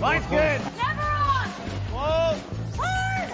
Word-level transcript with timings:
Line's 0.00 0.26
good. 0.26 0.60
Never 0.76 1.00
on. 1.00 1.48
Whoa. 1.92 2.38
Hard. 2.76 3.30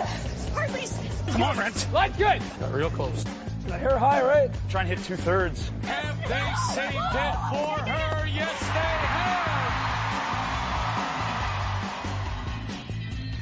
Hard, 0.55 0.71
Reese. 0.75 0.97
Come 1.29 1.43
on, 1.43 1.57
Brent. 1.57 1.93
Line's 1.93 2.17
good. 2.17 2.41
Got 2.61 2.73
real 2.73 2.91
close. 2.91 3.25
The 3.67 3.77
hair 3.77 3.99
high, 3.99 4.23
right? 4.23 4.51
Try 4.69 4.83
and 4.83 4.91
hit 4.91 5.03
two 5.03 5.17
thirds. 5.17 5.71
Have 5.83 6.19
they 6.29 6.53
saved 6.73 6.95
it 6.95 7.35
for 7.51 7.79
her? 7.91 8.27
Yes, 8.29 8.61
they 8.61 8.79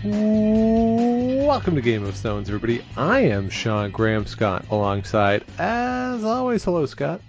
have. 0.04 1.46
Welcome 1.46 1.74
to 1.74 1.82
Game 1.82 2.04
of 2.04 2.16
Stones, 2.16 2.48
everybody. 2.48 2.82
I 2.96 3.20
am 3.20 3.50
Sean 3.50 3.90
Graham 3.90 4.24
Scott, 4.24 4.64
alongside, 4.70 5.44
as 5.58 6.24
always, 6.24 6.64
hello, 6.64 6.86
Scott. 6.86 7.20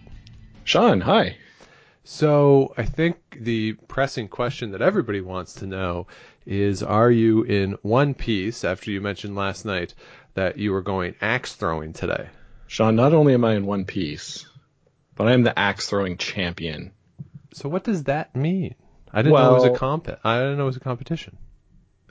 Sean, 0.64 1.02
hi. 1.02 1.36
So, 2.06 2.74
I 2.78 2.86
think 2.86 3.18
the 3.40 3.74
pressing 3.88 4.28
question 4.28 4.72
that 4.72 4.82
everybody 4.82 5.22
wants 5.22 5.56
to 5.56 5.68
know 5.68 6.08
is 6.46 6.84
Are 6.84 7.12
you 7.12 7.44
in 7.44 7.78
one 7.82 8.14
piece 8.14 8.64
after 8.64 8.92
you 8.92 9.02
mentioned 9.02 9.36
last 9.36 9.66
night 9.66 9.94
that 10.34 10.58
you 10.58 10.72
were 10.72 10.82
going 10.82 11.16
axe 11.22 11.54
throwing 11.54 11.94
today? 11.94 12.30
Sean, 12.68 12.96
not 12.96 13.14
only 13.14 13.34
am 13.34 13.46
I 13.46 13.56
in 13.56 13.66
one 13.66 13.86
piece, 13.86 14.46
but 15.16 15.28
I 15.28 15.34
am 15.34 15.44
the 15.44 15.58
axe 15.58 15.90
throwing 15.90 16.18
champion. 16.18 16.92
So, 17.54 17.68
what 17.68 17.84
does 17.84 18.04
that 18.06 18.36
mean? 18.36 18.76
I 19.14 19.22
didn't 19.22 19.36
know 19.36 19.52
it 19.52 19.60
was 19.60 19.64
a 19.66 19.78
comp. 19.78 20.08
I 20.24 20.40
didn't 20.40 20.58
know 20.58 20.64
it 20.64 20.68
was 20.68 20.78
a 20.78 20.82
competition. 20.82 21.38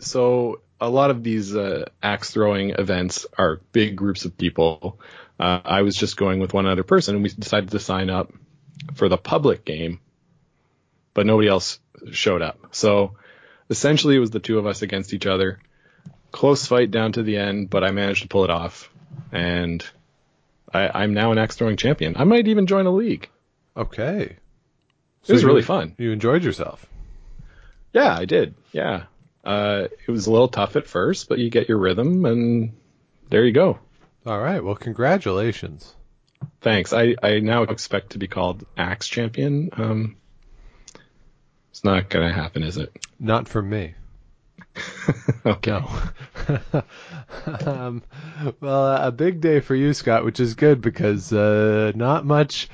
So 0.00 0.62
a 0.80 0.88
lot 0.88 1.10
of 1.10 1.22
these 1.22 1.54
uh, 1.54 1.84
axe 2.02 2.30
throwing 2.30 2.70
events 2.70 3.26
are 3.36 3.60
big 3.72 3.96
groups 3.96 4.24
of 4.24 4.36
people. 4.36 5.00
Uh, 5.38 5.60
I 5.64 5.82
was 5.82 5.94
just 5.94 6.16
going 6.16 6.40
with 6.40 6.52
one 6.52 6.66
other 6.66 6.82
person, 6.82 7.14
and 7.14 7.22
we 7.22 7.30
decided 7.30 7.70
to 7.70 7.78
sign 7.78 8.10
up 8.10 8.32
for 8.94 9.08
the 9.08 9.18
public 9.18 9.64
game, 9.64 10.00
but 11.14 11.26
nobody 11.26 11.48
else 11.48 11.78
showed 12.12 12.42
up. 12.42 12.58
So 12.72 13.16
essentially, 13.68 14.16
it 14.16 14.20
was 14.20 14.30
the 14.30 14.40
two 14.40 14.58
of 14.58 14.66
us 14.66 14.82
against 14.82 15.12
each 15.14 15.26
other. 15.26 15.58
Close 16.32 16.66
fight 16.66 16.90
down 16.90 17.12
to 17.12 17.22
the 17.22 17.36
end, 17.38 17.70
but 17.70 17.82
I 17.84 17.90
managed 17.90 18.22
to 18.22 18.28
pull 18.28 18.44
it 18.44 18.50
off, 18.50 18.88
and 19.32 19.84
I, 20.72 21.02
I'm 21.02 21.12
now 21.14 21.32
an 21.32 21.38
axe 21.38 21.56
throwing 21.56 21.76
champion. 21.76 22.14
I 22.16 22.24
might 22.24 22.46
even 22.48 22.66
join 22.66 22.86
a 22.86 22.90
league. 22.92 23.28
Okay. 23.76 24.36
So 25.22 25.30
It 25.30 25.34
was 25.34 25.42
you- 25.42 25.48
really 25.48 25.62
fun. 25.62 25.94
You 25.98 26.12
enjoyed 26.12 26.44
yourself. 26.44 26.86
Yeah, 27.92 28.16
I 28.16 28.24
did. 28.24 28.54
Yeah. 28.72 29.04
Uh, 29.44 29.88
it 30.06 30.10
was 30.10 30.26
a 30.28 30.30
little 30.30 30.48
tough 30.48 30.76
at 30.76 30.86
first, 30.86 31.28
but 31.28 31.38
you 31.40 31.50
get 31.50 31.68
your 31.68 31.78
rhythm 31.78 32.24
and 32.24 32.72
there 33.30 33.44
you 33.44 33.52
go. 33.52 33.78
All 34.26 34.38
right. 34.38 34.62
Well, 34.62 34.76
congratulations. 34.76 35.92
Thanks. 36.60 36.92
I, 36.92 37.16
I 37.22 37.40
now 37.40 37.62
expect 37.64 38.10
to 38.10 38.18
be 38.18 38.28
called 38.28 38.64
Axe 38.76 39.08
Champion. 39.08 39.70
Um, 39.72 40.16
it's 41.80 41.84
not 41.86 42.10
going 42.10 42.28
to 42.28 42.34
happen, 42.34 42.62
is 42.62 42.76
it? 42.76 42.94
Not 43.18 43.48
for 43.48 43.62
me. 43.62 43.94
okay. 45.46 45.80
Um, 47.64 48.02
well, 48.60 48.84
uh, 48.84 49.06
a 49.06 49.12
big 49.12 49.40
day 49.40 49.60
for 49.60 49.74
you, 49.74 49.94
Scott, 49.94 50.24
which 50.24 50.40
is 50.40 50.54
good 50.54 50.82
because 50.82 51.32
uh, 51.32 51.92
not 51.94 52.26
much 52.26 52.68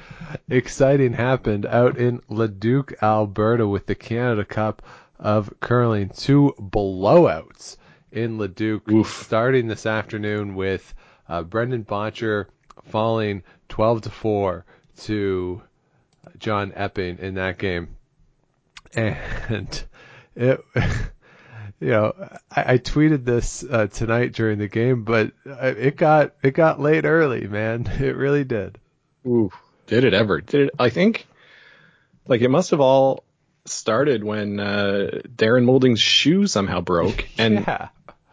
exciting 0.49 1.13
happened 1.13 1.67
out 1.67 1.99
in 1.99 2.21
Leduc, 2.29 2.95
Alberta, 3.03 3.69
with 3.69 3.87
the 3.87 3.95
Canada 3.95 4.45
Cup 4.45 4.83
of 5.21 5.53
curling. 5.61 6.09
Two 6.09 6.55
blowouts 6.59 7.77
in 8.11 8.39
Leduc, 8.39 8.91
Oof. 8.91 9.09
starting 9.09 9.69
this 9.69 9.87
afternoon 9.87 10.57
with 10.57 10.95
uh, 11.29 11.43
Brendan 11.43 11.85
Bottcher 11.85 12.47
falling 12.87 13.43
12 13.69 14.03
to 14.03 14.11
four 14.11 14.65
to 15.03 15.63
John 16.39 16.73
Epping 16.75 17.19
in 17.19 17.35
that 17.35 17.59
game, 17.59 17.97
and 18.95 19.85
it. 20.35 20.65
you 21.81 21.89
know, 21.89 22.13
I, 22.51 22.75
I 22.75 22.79
tweeted 22.79 23.25
this 23.25 23.65
uh, 23.65 23.87
tonight 23.87 24.33
during 24.33 24.59
the 24.59 24.69
game, 24.69 25.05
but 25.05 25.33
uh, 25.47 25.75
it 25.77 25.97
got 25.97 26.35
it 26.43 26.53
got 26.53 26.81
late 26.81 27.05
early, 27.05 27.47
man. 27.47 27.87
It 28.01 28.17
really 28.17 28.45
did. 28.45 28.79
Ooh, 29.27 29.51
did 29.87 30.05
it 30.05 30.15
ever? 30.15 30.41
Did 30.41 30.69
it? 30.69 30.71
I 30.79 30.91
think, 30.91 31.27
like, 32.27 32.41
it 32.41 32.49
must 32.49 32.71
have 32.71 32.81
all 32.81 33.25
started 33.65 34.23
when 34.23 34.61
uh, 34.61 35.11
Darren 35.35 35.65
Moulding's 35.65 36.01
shoe 36.01 36.47
somehow 36.47 36.81
broke. 36.81 37.27
And 37.39 37.55
yeah, 37.61 37.89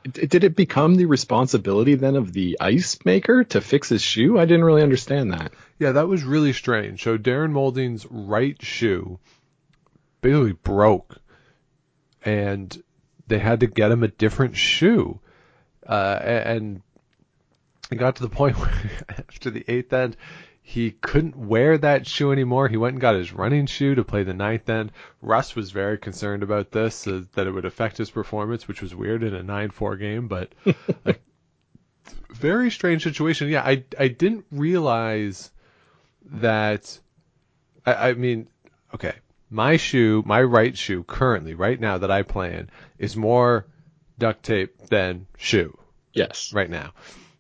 d- 0.10 0.28
did 0.28 0.44
it 0.44 0.56
become 0.56 0.96
the 0.96 1.06
responsibility 1.06 1.96
then 1.96 2.16
of 2.16 2.32
the 2.32 2.58
ice 2.62 2.98
maker 3.04 3.44
to 3.46 3.60
fix 3.62 3.90
his 3.90 4.02
shoe? 4.02 4.38
I 4.40 4.46
didn't 4.46 4.66
really 4.66 4.84
understand 4.84 5.34
that. 5.34 5.52
yeah, 5.80 5.94
that 5.94 6.08
was 6.08 6.24
really 6.24 6.54
strange. 6.54 7.04
So 7.04 7.18
Darren 7.18 7.52
Moulding's 7.52 8.06
right 8.10 8.62
shoe 8.62 9.20
basically 10.24 10.54
broke, 10.54 11.18
and 12.24 12.82
they 13.28 13.38
had 13.38 13.60
to 13.60 13.68
get 13.68 13.92
him 13.92 14.02
a 14.02 14.08
different 14.08 14.58
shoe. 14.58 15.20
Uh, 15.88 16.20
and 16.24 16.82
it 17.92 17.96
got 17.96 18.16
to 18.16 18.24
the 18.24 18.30
point 18.42 18.58
where 18.58 18.74
after 19.10 19.52
the 19.52 19.64
eighth 19.68 19.94
end, 19.94 20.18
he 20.66 20.92
couldn't 20.92 21.36
wear 21.36 21.78
that 21.78 22.08
shoe 22.08 22.32
anymore. 22.32 22.70
He 22.70 22.78
went 22.78 22.94
and 22.94 23.02
got 23.02 23.16
his 23.16 23.34
running 23.34 23.66
shoe 23.66 23.96
to 23.96 24.04
play 24.06 24.24
the 24.24 24.34
ninth 24.34 24.70
end. 24.70 24.94
Russ 25.22 25.56
was 25.56 25.72
very 25.72 25.98
concerned 25.98 26.42
about 26.42 26.72
this, 26.72 27.06
uh, 27.06 27.24
that 27.34 27.48
it 27.48 27.52
would 27.52 27.66
affect 27.66 27.98
his 27.98 28.10
performance, 28.10 28.66
which 28.68 28.82
was 28.82 28.96
weird 28.96 29.24
in 29.24 29.36
a 29.36 29.44
9-4 29.44 30.00
game, 30.00 30.30
but 30.30 30.54
like, 31.06 31.22
very 32.30 32.72
strange 32.72 33.04
situation. 33.04 33.50
Yeah, 33.50 33.62
I, 33.62 33.84
I 34.00 34.08
didn't 34.08 34.46
realize 34.52 35.52
that, 36.32 36.98
I, 37.86 37.94
I 37.94 38.14
mean, 38.14 38.48
okay, 38.96 39.14
my 39.54 39.78
shoe, 39.78 40.24
my 40.26 40.42
right 40.42 40.78
shoe 40.78 41.04
currently, 41.04 41.54
right 41.54 41.80
now 41.80 41.98
that 42.00 42.12
I 42.12 42.24
play 42.24 42.56
in, 42.56 42.70
is 42.98 43.16
more 43.16 43.68
duct 44.18 44.44
tape 44.44 44.78
than 44.88 45.28
shoe 45.38 45.78
Yes. 46.14 46.52
right 46.54 46.70
now. 46.70 46.94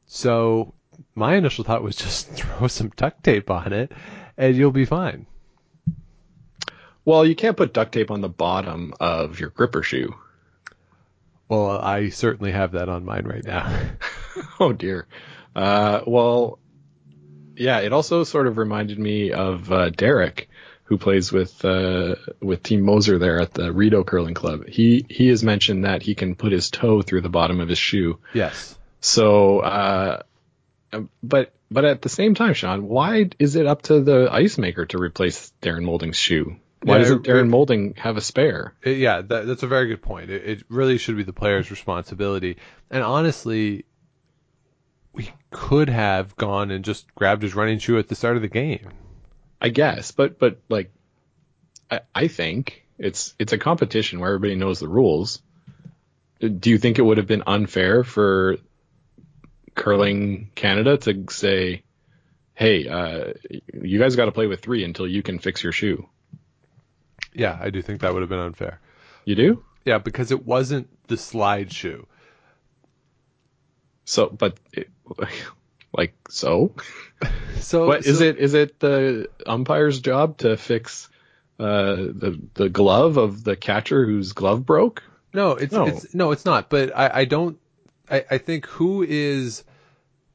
So 0.05 0.73
my 1.15 1.35
initial 1.35 1.63
thought 1.63 1.83
was 1.83 1.95
just 1.95 2.29
throw 2.35 2.67
some 2.67 2.91
duct 2.95 3.23
tape 3.23 3.49
on 3.49 3.73
it 3.73 3.91
and 4.37 4.55
you'll 4.55 4.71
be 4.71 4.85
fine. 4.85 5.25
Well, 7.05 7.25
you 7.25 7.35
can't 7.35 7.57
put 7.57 7.73
duct 7.73 7.91
tape 7.91 8.11
on 8.11 8.21
the 8.21 8.29
bottom 8.29 8.93
of 8.99 9.39
your 9.39 9.49
gripper 9.49 9.83
shoe. 9.83 10.15
Well, 11.49 11.71
I 11.77 12.09
certainly 12.09 12.51
have 12.51 12.71
that 12.71 12.89
on 12.89 13.03
mine 13.05 13.25
right 13.25 13.43
now. 13.43 13.79
Oh 14.59 14.73
dear. 14.73 15.07
Uh, 15.55 16.01
well, 16.07 16.57
yeah, 17.55 17.79
it 17.81 17.93
also 17.93 18.23
sort 18.23 18.47
of 18.47 18.57
reminded 18.57 18.97
me 18.97 19.31
of 19.31 19.71
uh, 19.71 19.89
Derek, 19.91 20.49
who 20.93 20.97
plays 20.99 21.31
with 21.31 21.65
uh, 21.65 22.15
with 22.39 22.61
Team 22.61 22.81
Moser 22.81 23.17
there 23.17 23.39
at 23.41 23.51
the 23.53 23.71
Rideau 23.73 24.03
Curling 24.03 24.35
Club. 24.35 24.67
He 24.67 25.05
he 25.09 25.29
has 25.29 25.43
mentioned 25.43 25.85
that 25.85 26.03
he 26.03 26.13
can 26.13 26.35
put 26.35 26.51
his 26.51 26.69
toe 26.69 27.01
through 27.01 27.21
the 27.21 27.29
bottom 27.29 27.59
of 27.59 27.67
his 27.69 27.79
shoe. 27.79 28.19
yes. 28.33 28.77
So, 29.01 29.59
uh, 29.59 30.21
but 31.23 31.51
but 31.71 31.83
at 31.85 32.01
the 32.03 32.09
same 32.09 32.35
time, 32.35 32.53
Sean, 32.53 32.87
why 32.87 33.29
is 33.39 33.55
it 33.55 33.65
up 33.65 33.81
to 33.83 34.01
the 34.01 34.29
ice 34.31 34.57
maker 34.59 34.85
to 34.85 34.97
replace 34.99 35.51
Darren 35.61 35.83
Moulding's 35.83 36.17
shoe? 36.17 36.57
Why 36.83 36.95
Yeah, 36.97 37.01
doesn't 37.01 37.23
Darren 37.25 37.41
it- 37.45 37.45
Moulding 37.45 37.93
have 37.97 38.15
a 38.17 38.21
spare? 38.21 38.73
It- 38.83 38.97
yeah, 38.99 39.21
that, 39.21 39.47
that's 39.47 39.63
a 39.63 39.67
very 39.67 39.87
good 39.87 40.01
point. 40.03 40.29
It, 40.29 40.45
it 40.47 40.63
really 40.69 40.97
should 40.99 41.17
be 41.17 41.23
the 41.23 41.33
player's 41.33 41.71
responsibility. 41.71 42.57
And 42.91 43.03
honestly, 43.03 43.85
we 45.13 45.29
could 45.49 45.89
have 45.89 46.35
gone 46.37 46.71
and 46.71 46.85
just 46.85 47.13
grabbed 47.15 47.41
his 47.41 47.55
running 47.55 47.79
shoe 47.79 47.97
at 47.97 48.07
the 48.07 48.15
start 48.15 48.35
of 48.35 48.41
the 48.41 48.47
game. 48.47 48.87
I 49.63 49.69
guess, 49.69 50.11
but 50.11 50.37
but 50.37 50.59
like, 50.67 50.91
I, 51.89 52.01
I 52.13 52.27
think 52.27 52.85
it's 52.99 53.33
it's 53.39 53.53
a 53.53 53.57
competition 53.57 54.19
where 54.19 54.29
everybody 54.33 54.55
knows 54.55 54.81
the 54.81 54.89
rules. 54.89 55.41
Do 56.39 56.69
you 56.69 56.77
think 56.77 56.99
it 56.99 57.01
would 57.01 57.17
have 57.17 57.27
been 57.27 57.43
unfair 57.47 58.03
for 58.03 58.57
curling 59.73 60.51
Canada 60.53 60.97
to 60.97 61.25
say, 61.29 61.83
"Hey, 62.53 62.89
uh, 62.89 63.33
you 63.81 63.99
guys 63.99 64.17
got 64.17 64.25
to 64.25 64.33
play 64.33 64.47
with 64.47 64.59
three 64.59 64.83
until 64.83 65.07
you 65.07 65.23
can 65.23 65.39
fix 65.39 65.63
your 65.63 65.71
shoe"? 65.71 66.09
Yeah, 67.33 67.57
I 67.59 67.69
do 67.69 67.81
think 67.81 68.01
that 68.01 68.13
would 68.13 68.21
have 68.21 68.29
been 68.29 68.39
unfair. 68.39 68.81
You 69.23 69.35
do. 69.35 69.63
Yeah, 69.85 69.99
because 69.99 70.31
it 70.31 70.45
wasn't 70.45 70.89
the 71.07 71.15
slide 71.15 71.71
shoe. 71.71 72.05
So, 74.03 74.27
but 74.27 74.57
it, 74.73 74.89
like 75.93 76.15
so, 76.29 76.73
So 77.59 77.87
what 77.87 78.05
is 78.05 78.19
so- 78.19 78.23
it? 78.25 78.37
Is 78.37 78.53
it 78.53 78.79
the 78.79 79.29
umpire's 79.45 79.99
job 80.01 80.37
to 80.39 80.57
fix 80.57 81.09
uh, 81.59 81.95
the 81.95 82.39
the 82.55 82.69
glove 82.69 83.17
of 83.17 83.43
the 83.43 83.55
catcher 83.55 84.05
whose 84.05 84.33
glove 84.33 84.65
broke? 84.65 85.03
No, 85.33 85.51
it's 85.51 85.73
No. 85.73 85.87
it's 85.87 86.13
no, 86.13 86.31
it's 86.31 86.45
not. 86.45 86.69
But 86.69 86.95
I, 86.95 87.09
I 87.21 87.25
don't. 87.25 87.57
I, 88.09 88.25
I 88.29 88.37
think 88.37 88.65
who 88.65 89.03
is 89.03 89.63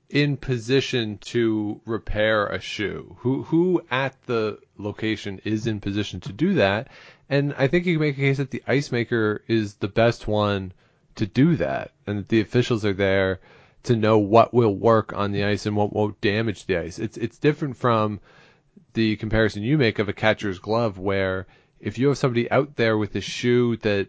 in 0.08 0.37
position 0.38 1.19
to 1.19 1.81
repair 1.84 2.46
a 2.46 2.61
shoe? 2.61 3.16
Who 3.20 3.43
who 3.43 3.82
at 3.90 4.14
the 4.26 4.58
location 4.78 5.40
is 5.44 5.66
in 5.66 5.81
position 5.81 6.20
to 6.20 6.32
do 6.32 6.54
that? 6.54 6.88
And 7.28 7.54
I 7.58 7.66
think 7.69 7.84
you 7.84 7.94
can 7.94 8.00
make 8.00 8.16
a 8.16 8.20
case 8.20 8.38
that 8.38 8.50
the 8.50 8.62
ice 8.66 8.90
maker 8.90 9.43
is 9.49 9.75
the 9.75 9.88
best 9.88 10.26
one 10.26 10.72
to 11.16 11.26
do 11.26 11.56
that, 11.56 11.90
and 12.06 12.20
that 12.20 12.28
the 12.28 12.40
officials 12.40 12.84
are 12.87 12.94
there 12.94 13.40
to 13.88 13.96
know 13.96 14.19
what 14.19 14.55
will 14.55 14.75
work 14.75 15.12
on 15.12 15.32
the 15.32 15.44
ice 15.44 15.67
and 15.67 15.76
what 15.76 15.93
won't 15.93 16.20
damage 16.20 16.67
the 16.67 16.79
ice. 16.79 16.99
It's 16.99 17.17
it's 17.17 17.38
different 17.38 17.76
from 17.76 18.20
the 18.94 19.17
comparison 19.17 19.62
you 19.62 19.76
make 19.76 19.99
of 19.99 20.08
a 20.08 20.12
catcher's 20.12 20.58
glove, 20.58 20.99
where 20.99 21.46
if 21.81 21.99
you 21.99 22.08
have 22.08 22.19
somebody 22.19 22.50
out 22.50 22.76
there 22.76 22.96
with 22.96 23.14
a 23.17 23.20
shoe 23.20 23.76
that 23.79 24.08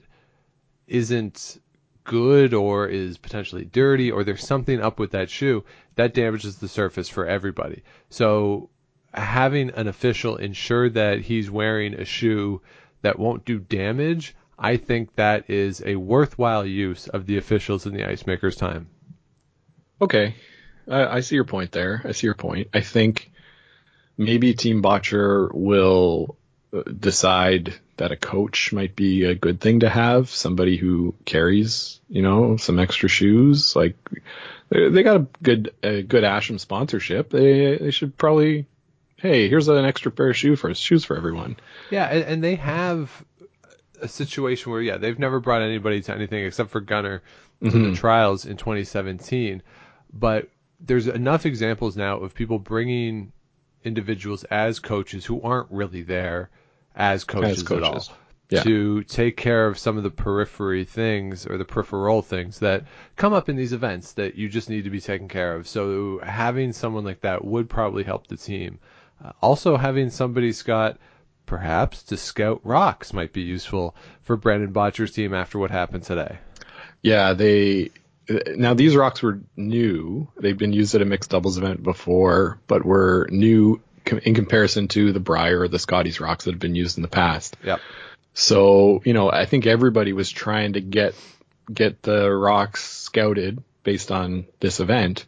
isn't 0.87 1.59
good 2.03 2.53
or 2.53 2.87
is 2.87 3.17
potentially 3.17 3.65
dirty 3.65 4.11
or 4.11 4.23
there's 4.23 4.45
something 4.45 4.81
up 4.81 4.99
with 4.99 5.11
that 5.11 5.29
shoe, 5.29 5.63
that 5.95 6.13
damages 6.13 6.57
the 6.57 6.67
surface 6.67 7.07
for 7.07 7.25
everybody. 7.25 7.83
So 8.09 8.69
having 9.13 9.69
an 9.71 9.87
official 9.87 10.35
ensure 10.37 10.89
that 10.89 11.21
he's 11.21 11.49
wearing 11.51 11.93
a 11.93 12.05
shoe 12.05 12.61
that 13.01 13.19
won't 13.19 13.45
do 13.45 13.59
damage, 13.59 14.35
I 14.57 14.77
think 14.77 15.15
that 15.15 15.49
is 15.49 15.81
a 15.85 15.95
worthwhile 15.95 16.65
use 16.65 17.07
of 17.07 17.27
the 17.27 17.37
officials 17.37 17.85
in 17.85 17.93
the 17.93 18.05
ice 18.05 18.25
makers 18.25 18.55
time. 18.55 18.89
Okay, 20.01 20.35
I, 20.87 21.05
I 21.17 21.19
see 21.21 21.35
your 21.35 21.45
point 21.45 21.71
there. 21.71 22.01
I 22.05 22.11
see 22.13 22.27
your 22.27 22.33
point. 22.35 22.69
I 22.73 22.81
think 22.81 23.31
maybe 24.17 24.53
Team 24.53 24.81
Bottcher 24.81 25.53
will 25.53 26.37
uh, 26.73 26.83
decide 26.83 27.73
that 27.97 28.11
a 28.11 28.15
coach 28.15 28.71
might 28.71 28.95
be 28.95 29.25
a 29.25 29.35
good 29.35 29.59
thing 29.59 29.81
to 29.81 29.89
have, 29.89 30.29
somebody 30.29 30.77
who 30.77 31.15
carries, 31.25 31.99
you 32.07 32.21
know, 32.21 32.55
some 32.57 32.79
extra 32.79 33.09
shoes. 33.09 33.75
Like 33.75 33.97
they, 34.69 35.03
got 35.03 35.17
a 35.17 35.27
good 35.43 35.73
a 35.83 36.01
good 36.01 36.23
Asham 36.23 36.59
sponsorship. 36.59 37.29
They 37.29 37.77
they 37.77 37.91
should 37.91 38.17
probably, 38.17 38.67
hey, 39.17 39.49
here's 39.49 39.67
an 39.67 39.83
extra 39.83 40.11
pair 40.11 40.29
of 40.29 40.37
shoe 40.37 40.55
for 40.55 40.73
shoes 40.75 41.03
for 41.03 41.17
everyone. 41.17 41.57
Yeah, 41.91 42.05
and, 42.05 42.23
and 42.23 42.43
they 42.43 42.55
have 42.55 43.11
a 44.01 44.07
situation 44.07 44.71
where 44.71 44.81
yeah 44.81 44.95
they've 44.95 45.19
never 45.19 45.41
brought 45.41 45.61
anybody 45.61 46.01
to 46.01 46.13
anything 46.15 46.45
except 46.45 46.69
for 46.69 46.79
Gunner 46.79 47.21
to 47.61 47.69
Mhm. 47.69 47.91
the 47.91 47.97
trials 47.97 48.45
in 48.45 48.55
2017, 48.55 49.61
but 50.13 50.49
there's 50.79 51.07
enough 51.07 51.45
examples 51.45 51.97
now 51.97 52.17
of 52.17 52.33
people 52.33 52.59
bringing 52.59 53.31
individuals 53.83 54.43
as 54.45 54.79
coaches 54.79 55.25
who 55.25 55.41
aren't 55.41 55.71
really 55.71 56.01
there 56.01 56.49
as 56.95 57.23
coaches, 57.23 57.69
at 57.71 57.83
all. 57.83 58.05
Yeah. 58.49 58.63
to 58.63 59.03
take 59.03 59.37
care 59.37 59.67
of 59.67 59.77
some 59.77 59.97
of 59.97 60.03
the 60.03 60.09
periphery 60.09 60.83
things 60.83 61.45
or 61.45 61.59
the 61.59 61.65
peripheral 61.65 62.23
things 62.23 62.59
that 62.59 62.85
come 63.15 63.31
up 63.31 63.47
in 63.47 63.55
these 63.55 63.73
events 63.73 64.13
that 64.13 64.35
you 64.35 64.49
just 64.49 64.71
need 64.71 64.85
to 64.85 64.89
be 64.89 64.99
taken 64.99 65.27
care 65.27 65.55
of. 65.55 65.67
So 65.67 66.19
having 66.23 66.73
someone 66.73 67.03
like 67.03 67.21
that 67.21 67.45
would 67.45 67.69
probably 67.69 68.03
help 68.03 68.25
the 68.25 68.37
team. 68.37 68.79
Uh, 69.23 69.33
also 69.39 69.77
having 69.77 70.09
somebody 70.09 70.51
Scott 70.51 70.97
perhaps 71.45 72.03
to 72.03 72.17
scout 72.17 72.61
rocks 72.63 73.13
might 73.13 73.33
be 73.33 73.41
useful 73.41 73.95
for 74.23 74.35
Brandon 74.35 74.73
Bottcher's 74.73 75.11
team 75.11 75.33
after 75.33 75.59
what 75.59 75.69
happened 75.71 76.03
today. 76.03 76.39
Yeah, 77.01 77.33
they 77.33 77.91
now 78.55 78.73
these 78.73 78.95
rocks 78.95 79.21
were 79.21 79.39
new. 79.55 80.29
They've 80.39 80.57
been 80.57 80.73
used 80.73 80.95
at 80.95 81.01
a 81.01 81.05
mixed 81.05 81.29
doubles 81.29 81.57
event 81.57 81.83
before, 81.83 82.59
but 82.67 82.85
were 82.85 83.27
new 83.31 83.81
com- 84.05 84.19
in 84.19 84.35
comparison 84.35 84.87
to 84.89 85.11
the 85.11 85.19
Brier 85.19 85.61
or 85.61 85.67
the 85.67 85.79
Scotties 85.79 86.19
rocks 86.19 86.45
that 86.45 86.51
have 86.51 86.59
been 86.59 86.75
used 86.75 86.97
in 86.97 87.01
the 87.01 87.09
past. 87.09 87.57
Yep. 87.63 87.79
So, 88.33 89.01
you 89.03 89.13
know, 89.13 89.31
I 89.31 89.45
think 89.45 89.65
everybody 89.65 90.13
was 90.13 90.29
trying 90.29 90.73
to 90.73 90.81
get 90.81 91.15
get 91.71 92.01
the 92.01 92.29
rocks 92.31 92.83
scouted 92.83 93.63
based 93.83 94.11
on 94.11 94.45
this 94.59 94.79
event, 94.79 95.25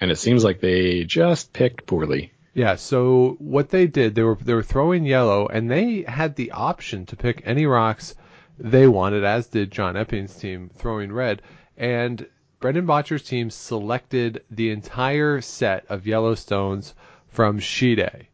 and 0.00 0.10
it 0.10 0.16
seems 0.16 0.44
like 0.44 0.60
they 0.60 1.04
just 1.04 1.52
picked 1.52 1.86
poorly. 1.86 2.32
Yeah, 2.54 2.76
so 2.76 3.36
what 3.38 3.70
they 3.70 3.86
did, 3.86 4.14
they 4.14 4.22
were 4.22 4.36
they 4.36 4.54
were 4.54 4.62
throwing 4.62 5.06
yellow 5.06 5.46
and 5.46 5.70
they 5.70 6.02
had 6.02 6.36
the 6.36 6.52
option 6.52 7.06
to 7.06 7.16
pick 7.16 7.42
any 7.46 7.64
rocks 7.64 8.14
they 8.58 8.86
wanted, 8.86 9.24
as 9.24 9.46
did 9.46 9.70
John 9.70 9.94
Epping's 9.94 10.36
team 10.36 10.70
throwing 10.76 11.12
red. 11.12 11.40
And 11.76 12.26
Brendan 12.62 12.86
Bottcher's 12.86 13.24
team 13.24 13.50
selected 13.50 14.44
the 14.48 14.70
entire 14.70 15.40
set 15.40 15.84
of 15.88 16.06
yellow 16.06 16.36
stones 16.36 16.94
from 17.26 17.58
sheet 17.58 17.98
A. 17.98 18.28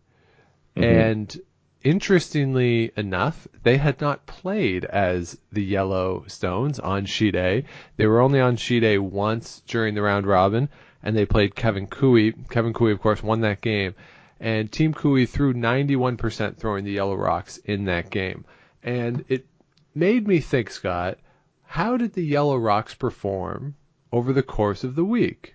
Mm-hmm. 0.76 0.84
And 0.84 1.40
interestingly 1.82 2.92
enough, 2.94 3.48
they 3.62 3.78
had 3.78 4.02
not 4.02 4.26
played 4.26 4.84
as 4.84 5.38
the 5.50 5.64
yellow 5.64 6.24
stones 6.26 6.78
on 6.78 7.06
A. 7.36 7.64
They 7.96 8.06
were 8.06 8.20
only 8.20 8.38
on 8.38 8.58
A 8.84 8.98
once 8.98 9.62
during 9.66 9.94
the 9.94 10.02
round 10.02 10.26
robin, 10.26 10.68
and 11.02 11.16
they 11.16 11.24
played 11.24 11.54
Kevin 11.54 11.86
Koe. 11.86 12.32
Kevin 12.50 12.74
Koe, 12.74 12.88
of 12.88 13.00
course, 13.00 13.22
won 13.22 13.40
that 13.40 13.62
game. 13.62 13.94
And 14.38 14.70
Team 14.70 14.92
Koe 14.92 15.24
threw 15.24 15.54
91% 15.54 16.54
throwing 16.58 16.84
the 16.84 16.92
yellow 16.92 17.14
rocks 17.14 17.56
in 17.64 17.86
that 17.86 18.10
game. 18.10 18.44
And 18.82 19.24
it 19.28 19.46
made 19.94 20.28
me 20.28 20.40
think, 20.40 20.70
Scott, 20.70 21.16
how 21.64 21.96
did 21.96 22.12
the 22.12 22.26
yellow 22.26 22.58
rocks 22.58 22.92
perform 22.92 23.74
over 24.12 24.32
the 24.32 24.42
course 24.42 24.84
of 24.84 24.94
the 24.94 25.04
week? 25.04 25.54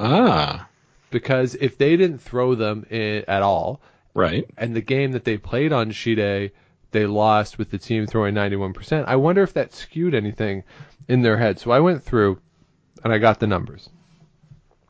Ah, 0.00 0.68
Because 1.10 1.54
if 1.56 1.78
they 1.78 1.96
didn't 1.96 2.18
throw 2.18 2.54
them 2.54 2.86
i 2.90 3.24
at 3.28 3.42
all, 3.42 3.80
right. 4.14 4.44
and 4.56 4.74
the 4.74 4.80
game 4.80 5.12
that 5.12 5.24
they 5.24 5.36
played 5.38 5.72
on 5.72 5.90
sheet 5.90 6.18
A, 6.18 6.50
they 6.90 7.06
lost 7.06 7.58
with 7.58 7.70
the 7.70 7.78
team 7.78 8.06
throwing 8.06 8.34
91%. 8.34 9.04
I 9.06 9.16
wonder 9.16 9.42
if 9.42 9.54
that 9.54 9.72
skewed 9.72 10.14
anything 10.14 10.64
in 11.08 11.22
their 11.22 11.38
head. 11.38 11.58
So 11.58 11.70
I 11.70 11.80
went 11.80 12.02
through 12.02 12.40
and 13.04 13.12
I 13.12 13.18
got 13.18 13.40
the 13.40 13.46
numbers. 13.46 13.88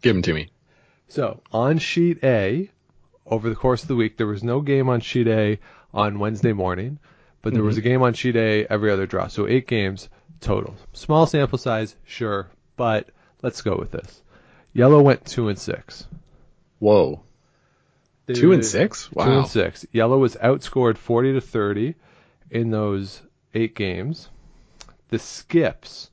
Give 0.03 0.14
them 0.14 0.23
to 0.23 0.35
me. 0.35 0.50
So 1.09 1.43
on 1.53 1.79
sheet 1.79 2.19
A, 2.25 2.70
over 3.26 3.49
the 3.49 3.55
course 3.55 3.82
of 3.82 3.88
the 3.88 3.94
week, 3.94 4.17
there 4.17 4.26
was 4.26 4.43
no 4.43 4.61
game 4.61 4.88
on 4.88 5.00
sheet 5.00 5.29
A 5.29 5.59
on 5.94 6.19
Wednesday 6.19 6.53
morning, 6.53 6.99
but 7.43 7.53
there 7.53 7.62
was 7.62 7.76
a 7.76 7.82
game 7.82 8.03
on 8.03 8.14
sheet 8.14 8.35
A 8.37 8.67
every 8.67 8.91
other 8.91 9.06
draw. 9.06 9.29
So 9.29 9.47
eight 9.47 9.67
games 9.69 10.09
total. 10.41 10.75
Small 10.93 11.26
sample 11.26 11.59
size, 11.59 11.94
sure, 12.05 12.49
but 12.77 13.09
let's 13.43 13.63
go 13.63 13.77
with 13.77 13.91
this. 13.91 14.23
Yellow 14.73 15.03
went 15.03 15.25
two 15.25 15.49
and 15.49 15.59
six. 15.59 16.07
Whoa, 16.79 17.23
They 18.27 18.35
two 18.35 18.53
and 18.53 18.65
six. 18.65 19.11
Wow. 19.13 19.25
Two 19.25 19.31
and 19.33 19.47
six. 19.47 19.87
Yellow 19.93 20.19
was 20.19 20.37
outscored 20.37 20.97
40 20.97 21.35
to 21.35 21.41
30 21.41 21.95
in 22.51 22.71
those 22.71 23.23
eight 23.55 23.75
games. 23.75 24.29
The 25.09 25.19
skips 25.19 26.11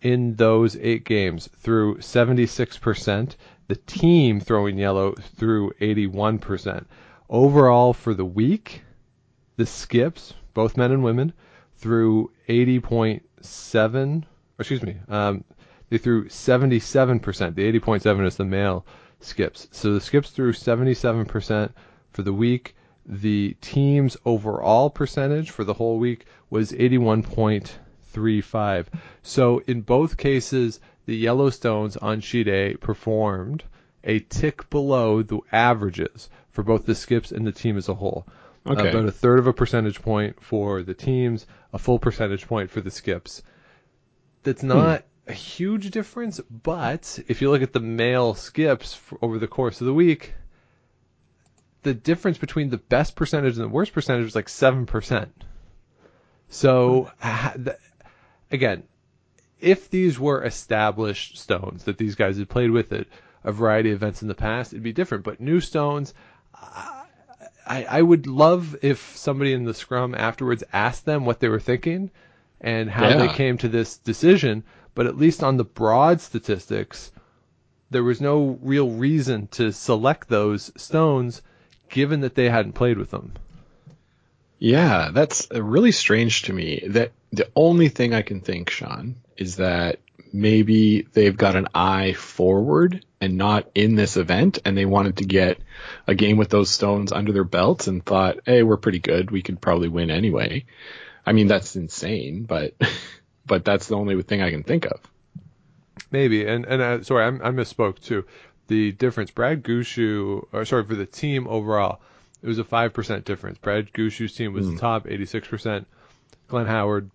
in 0.00 0.36
those 0.36 0.76
eight 0.76 1.04
games 1.04 1.48
threw 1.58 1.96
76%. 1.96 3.36
The 3.68 3.76
team 3.76 4.40
throwing 4.40 4.78
yellow 4.78 5.14
threw 5.14 5.72
81%. 5.80 6.84
Overall 7.28 7.92
for 7.92 8.14
the 8.14 8.24
week, 8.24 8.82
the 9.56 9.66
skips, 9.66 10.34
both 10.54 10.76
men 10.76 10.92
and 10.92 11.02
women, 11.02 11.32
threw 11.76 12.30
80.7, 12.48 14.22
or 14.22 14.26
excuse 14.58 14.82
me, 14.82 14.96
um, 15.08 15.44
they 15.88 15.98
threw 15.98 16.24
77%. 16.26 17.54
The 17.54 17.80
80.7 17.80 18.26
is 18.26 18.36
the 18.36 18.44
male 18.44 18.84
skips. 19.20 19.68
So 19.70 19.94
the 19.94 20.00
skips 20.00 20.30
threw 20.30 20.52
77% 20.52 21.70
for 22.12 22.22
the 22.22 22.32
week. 22.32 22.74
The 23.04 23.56
team's 23.60 24.16
overall 24.24 24.90
percentage 24.90 25.50
for 25.50 25.62
the 25.64 25.74
whole 25.74 25.98
week 25.98 26.26
was 26.50 26.72
81.35. 26.72 28.86
So 29.22 29.62
in 29.66 29.82
both 29.82 30.16
cases, 30.16 30.80
the 31.06 31.24
Yellowstones 31.24 31.96
on 32.02 32.20
sheet 32.20 32.48
A 32.48 32.74
performed 32.74 33.62
a 34.02 34.18
tick 34.20 34.68
below 34.70 35.22
the 35.22 35.40
averages 35.52 36.28
for 36.50 36.62
both 36.62 36.86
the 36.86 36.94
skips 36.94 37.32
and 37.32 37.46
the 37.46 37.52
team 37.52 37.76
as 37.76 37.88
a 37.88 37.94
whole. 37.94 38.26
Okay. 38.66 38.88
About 38.88 39.04
a 39.04 39.12
third 39.12 39.38
of 39.38 39.46
a 39.46 39.52
percentage 39.52 40.00
point 40.02 40.42
for 40.42 40.82
the 40.82 40.94
teams, 40.94 41.46
a 41.72 41.78
full 41.78 41.98
percentage 41.98 42.48
point 42.48 42.70
for 42.70 42.80
the 42.80 42.90
skips. 42.90 43.42
That's 44.46 44.62
hmm. 44.62 44.68
not 44.68 45.04
a 45.26 45.32
huge 45.32 45.90
difference, 45.90 46.40
but 46.48 47.18
if 47.26 47.42
you 47.42 47.50
look 47.50 47.62
at 47.62 47.72
the 47.72 47.80
male 47.80 48.34
skips 48.34 48.98
over 49.20 49.40
the 49.40 49.48
course 49.48 49.80
of 49.80 49.88
the 49.88 49.92
week, 49.92 50.34
the 51.82 51.92
difference 51.92 52.38
between 52.38 52.70
the 52.70 52.78
best 52.78 53.16
percentage 53.16 53.56
and 53.56 53.64
the 53.64 53.68
worst 53.68 53.92
percentage 53.92 54.24
was 54.24 54.36
like 54.36 54.46
7%. 54.46 55.28
So, 56.48 57.10
hmm. 57.18 57.64
th- 57.64 57.76
again, 58.52 58.84
if 59.60 59.90
these 59.90 60.16
were 60.16 60.44
established 60.44 61.38
stones 61.38 61.82
that 61.84 61.98
these 61.98 62.14
guys 62.14 62.38
had 62.38 62.48
played 62.48 62.70
with 62.70 62.92
at 62.92 63.08
a 63.42 63.50
variety 63.50 63.90
of 63.90 63.96
events 63.96 64.22
in 64.22 64.28
the 64.28 64.34
past, 64.36 64.72
it'd 64.72 64.82
be 64.84 64.92
different. 64.92 65.24
But 65.24 65.40
new 65.40 65.58
stones, 65.58 66.14
I, 66.54 67.84
I 67.84 68.00
would 68.00 68.28
love 68.28 68.76
if 68.82 69.16
somebody 69.16 69.54
in 69.54 69.64
the 69.64 69.74
scrum 69.74 70.14
afterwards 70.14 70.62
asked 70.72 71.04
them 71.04 71.24
what 71.24 71.40
they 71.40 71.48
were 71.48 71.58
thinking 71.58 72.12
and 72.60 72.90
how 72.90 73.16
they 73.16 73.28
came 73.28 73.58
to 73.58 73.68
this 73.68 73.98
decision. 73.98 74.64
But 74.94 75.06
at 75.06 75.18
least 75.18 75.42
on 75.42 75.56
the 75.56 75.64
broad 75.64 76.20
statistics, 76.20 77.12
there 77.90 78.02
was 78.02 78.20
no 78.20 78.58
real 78.62 78.90
reason 78.90 79.46
to 79.48 79.72
select 79.72 80.28
those 80.28 80.72
stones 80.76 81.42
given 81.88 82.20
that 82.20 82.34
they 82.34 82.48
hadn't 82.48 82.72
played 82.72 82.98
with 82.98 83.10
them. 83.10 83.32
Yeah, 84.58 85.10
that's 85.12 85.48
really 85.50 85.92
strange 85.92 86.42
to 86.42 86.52
me. 86.52 86.82
That 86.88 87.12
the 87.30 87.48
only 87.54 87.88
thing 87.88 88.14
I 88.14 88.22
can 88.22 88.40
think, 88.40 88.70
Sean, 88.70 89.16
is 89.36 89.56
that 89.56 89.98
maybe 90.32 91.02
they've 91.02 91.36
got 91.36 91.56
an 91.56 91.68
eye 91.74 92.14
forward 92.14 93.04
and 93.20 93.36
not 93.36 93.70
in 93.74 93.94
this 93.94 94.16
event, 94.16 94.58
and 94.64 94.76
they 94.76 94.86
wanted 94.86 95.18
to 95.18 95.24
get 95.24 95.58
a 96.06 96.14
game 96.14 96.36
with 96.36 96.48
those 96.48 96.70
stones 96.70 97.12
under 97.12 97.32
their 97.32 97.44
belts 97.44 97.86
and 97.86 98.04
thought, 98.04 98.40
hey, 98.46 98.62
we're 98.62 98.76
pretty 98.76 98.98
good. 98.98 99.30
We 99.30 99.42
could 99.42 99.60
probably 99.60 99.88
win 99.88 100.10
anyway. 100.10 100.64
I 101.26 101.32
mean, 101.32 101.48
that's 101.48 101.76
insane, 101.76 102.44
but 102.44 102.74
but 103.46 103.64
that's 103.64 103.88
the 103.88 103.96
only 103.96 104.22
thing 104.22 104.42
I 104.42 104.50
can 104.50 104.62
think 104.62 104.86
of. 104.86 105.00
Maybe, 106.10 106.46
and 106.46 106.64
and 106.64 106.82
uh, 106.82 107.02
sorry, 107.02 107.24
I, 107.24 107.28
I 107.28 107.50
misspoke 107.50 108.00
too. 108.00 108.24
The 108.68 108.92
difference, 108.92 109.30
Brad 109.30 109.62
Gushue, 109.62 110.46
or 110.52 110.64
sorry, 110.64 110.84
for 110.84 110.94
the 110.94 111.06
team 111.06 111.46
overall, 111.46 112.00
it 112.42 112.48
was 112.48 112.58
a 112.58 112.64
five 112.64 112.92
percent 112.92 113.24
difference. 113.24 113.58
Brad 113.58 113.92
Gushue's 113.92 114.34
team 114.34 114.52
was 114.52 114.68
the 114.70 114.78
top, 114.78 115.06
eighty 115.08 115.26
six 115.26 115.48
percent. 115.48 115.86
Glenn 116.48 116.66
Howard 116.66 117.10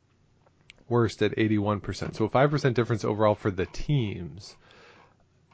worst 0.92 1.24
at 1.24 1.32
81%. 1.32 2.16
So 2.16 2.26
a 2.26 2.30
5% 2.30 2.74
difference 2.76 3.04
overall 3.04 3.34
for 3.34 3.50
the 3.50 3.66
teams 3.66 4.56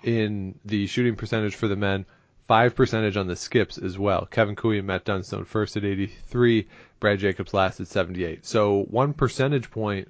in 0.04 0.60
the 0.66 0.88
shooting 0.88 1.16
percentage 1.16 1.56
for 1.56 1.68
the 1.68 1.76
men, 1.76 2.06
5 2.48 2.76
percentage 2.76 3.18
on 3.18 3.28
the 3.28 3.36
skips 3.36 3.78
as 3.78 3.98
well. 3.98 4.26
Kevin 4.30 4.56
Koe 4.56 4.72
and 4.72 4.88
Matt 4.88 5.06
Dunstone 5.06 5.46
first 5.46 5.76
at 5.78 5.84
83, 5.84 6.68
Brad 7.00 7.20
Jacobs 7.20 7.54
last 7.54 7.80
at 7.80 7.88
78. 7.88 8.46
So 8.46 8.84
one 8.90 9.14
percentage 9.14 9.70
point 9.70 10.08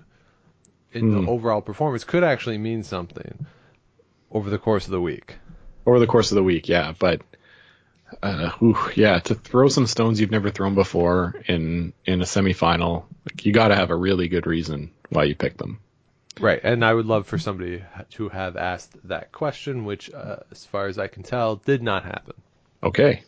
in 0.94 1.12
Hmm. 1.12 1.26
the 1.26 1.32
overall 1.32 1.62
performance 1.62 2.04
could 2.04 2.24
actually 2.24 2.58
mean 2.58 2.84
something 2.84 3.46
over 4.32 4.50
the 4.50 4.58
course 4.60 4.86
of 4.86 4.92
the 4.92 5.02
week. 5.02 5.36
over 5.86 6.00
the 6.00 6.08
course 6.08 6.32
of 6.32 6.36
the 6.36 6.44
week, 6.44 6.68
yeah. 6.70 6.94
But 6.98 7.22
uh, 8.22 8.52
ooh, 8.62 8.78
yeah, 8.96 9.20
to 9.20 9.36
throw 9.36 9.68
some 9.68 9.86
stones 9.88 10.20
you've 10.20 10.32
never 10.32 10.50
thrown 10.50 10.76
before 10.76 11.36
in 11.48 11.94
in 12.06 12.22
a 12.22 12.26
semifinal, 12.26 13.04
like, 13.26 13.46
you 13.46 13.52
got 13.52 13.70
to 13.70 13.76
have 13.76 13.90
a 13.90 13.96
really 13.96 14.28
good 14.28 14.48
reason 14.48 14.92
why 15.10 15.24
you 15.26 15.36
picked 15.36 15.58
them. 15.58 15.80
Right, 16.40 16.60
and 16.64 16.84
I 16.84 16.94
would 16.94 17.06
love 17.06 17.28
for 17.28 17.38
somebody 17.38 17.84
to 18.12 18.30
have 18.30 18.58
asked 18.58 19.08
that 19.08 19.32
question, 19.32 19.86
which, 19.86 20.14
uh, 20.14 20.38
as 20.52 20.66
far 20.66 20.88
as 20.88 21.00
I 21.00 21.08
can 21.08 21.24
tell, 21.24 21.56
did 21.58 21.82
not 21.82 22.04
happen. 22.04 22.36
Okay, 22.84 23.24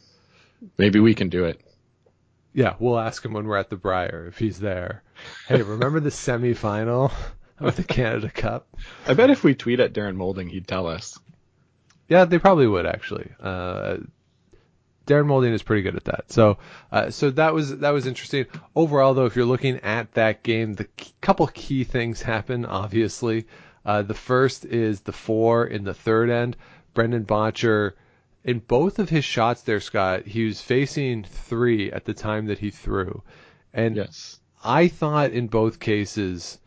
maybe 0.77 0.99
we 0.99 1.15
can 1.15 1.29
do 1.29 1.45
it. 1.45 1.59
Yeah, 2.53 2.75
we'll 2.79 2.99
ask 2.99 3.23
him 3.23 3.33
when 3.33 3.45
we're 3.45 3.57
at 3.57 3.69
the 3.69 3.77
Brier 3.77 4.25
if 4.27 4.37
he's 4.37 4.59
there. 4.59 5.03
Hey, 5.47 5.61
remember 5.61 5.99
the 5.99 6.09
semifinal 6.09 7.11
of 7.59 7.75
the 7.75 7.83
Canada 7.83 8.29
Cup? 8.29 8.67
I 9.07 9.13
bet 9.13 9.29
if 9.29 9.43
we 9.43 9.55
tweet 9.55 9.79
at 9.79 9.93
Darren 9.93 10.15
Moulding, 10.15 10.49
he'd 10.49 10.67
tell 10.67 10.87
us. 10.87 11.19
Yeah, 12.07 12.25
they 12.25 12.39
probably 12.39 12.67
would 12.67 12.87
actually. 12.87 13.31
Uh, 13.39 13.97
Darren 15.09 15.25
Moulding 15.25 15.53
is 15.53 15.63
pretty 15.63 15.81
good 15.81 15.95
at 15.95 16.03
that. 16.05 16.31
So, 16.31 16.59
uh, 16.91 17.09
so 17.09 17.31
that 17.31 17.53
was 17.53 17.79
that 17.79 17.89
was 17.89 18.05
interesting. 18.05 18.45
Overall, 18.75 19.15
though, 19.15 19.25
if 19.25 19.35
you're 19.35 19.43
looking 19.43 19.77
at 19.77 20.13
that 20.13 20.43
game, 20.43 20.75
the 20.75 20.83
key, 20.85 21.13
couple 21.19 21.47
key 21.47 21.83
things 21.83 22.21
happen. 22.21 22.63
Obviously, 22.63 23.47
uh, 23.83 24.03
the 24.03 24.13
first 24.13 24.65
is 24.65 25.01
the 25.01 25.11
four 25.11 25.65
in 25.65 25.83
the 25.83 25.95
third 25.95 26.29
end. 26.29 26.55
Brendan 26.93 27.25
Bottcher, 27.25 27.93
in 28.43 28.59
both 28.59 28.99
of 28.99 29.09
his 29.09 29.25
shots 29.25 29.63
there, 29.63 29.79
Scott, 29.79 30.27
he 30.27 30.45
was 30.45 30.61
facing 30.61 31.23
three 31.23 31.91
at 31.91 32.05
the 32.05 32.13
time 32.13 32.45
that 32.45 32.59
he 32.59 32.69
threw, 32.69 33.23
and 33.73 33.95
Yes. 33.95 34.39
I 34.63 34.89
thought 34.89 35.31
in 35.31 35.47
both 35.47 35.79
cases 35.79 36.59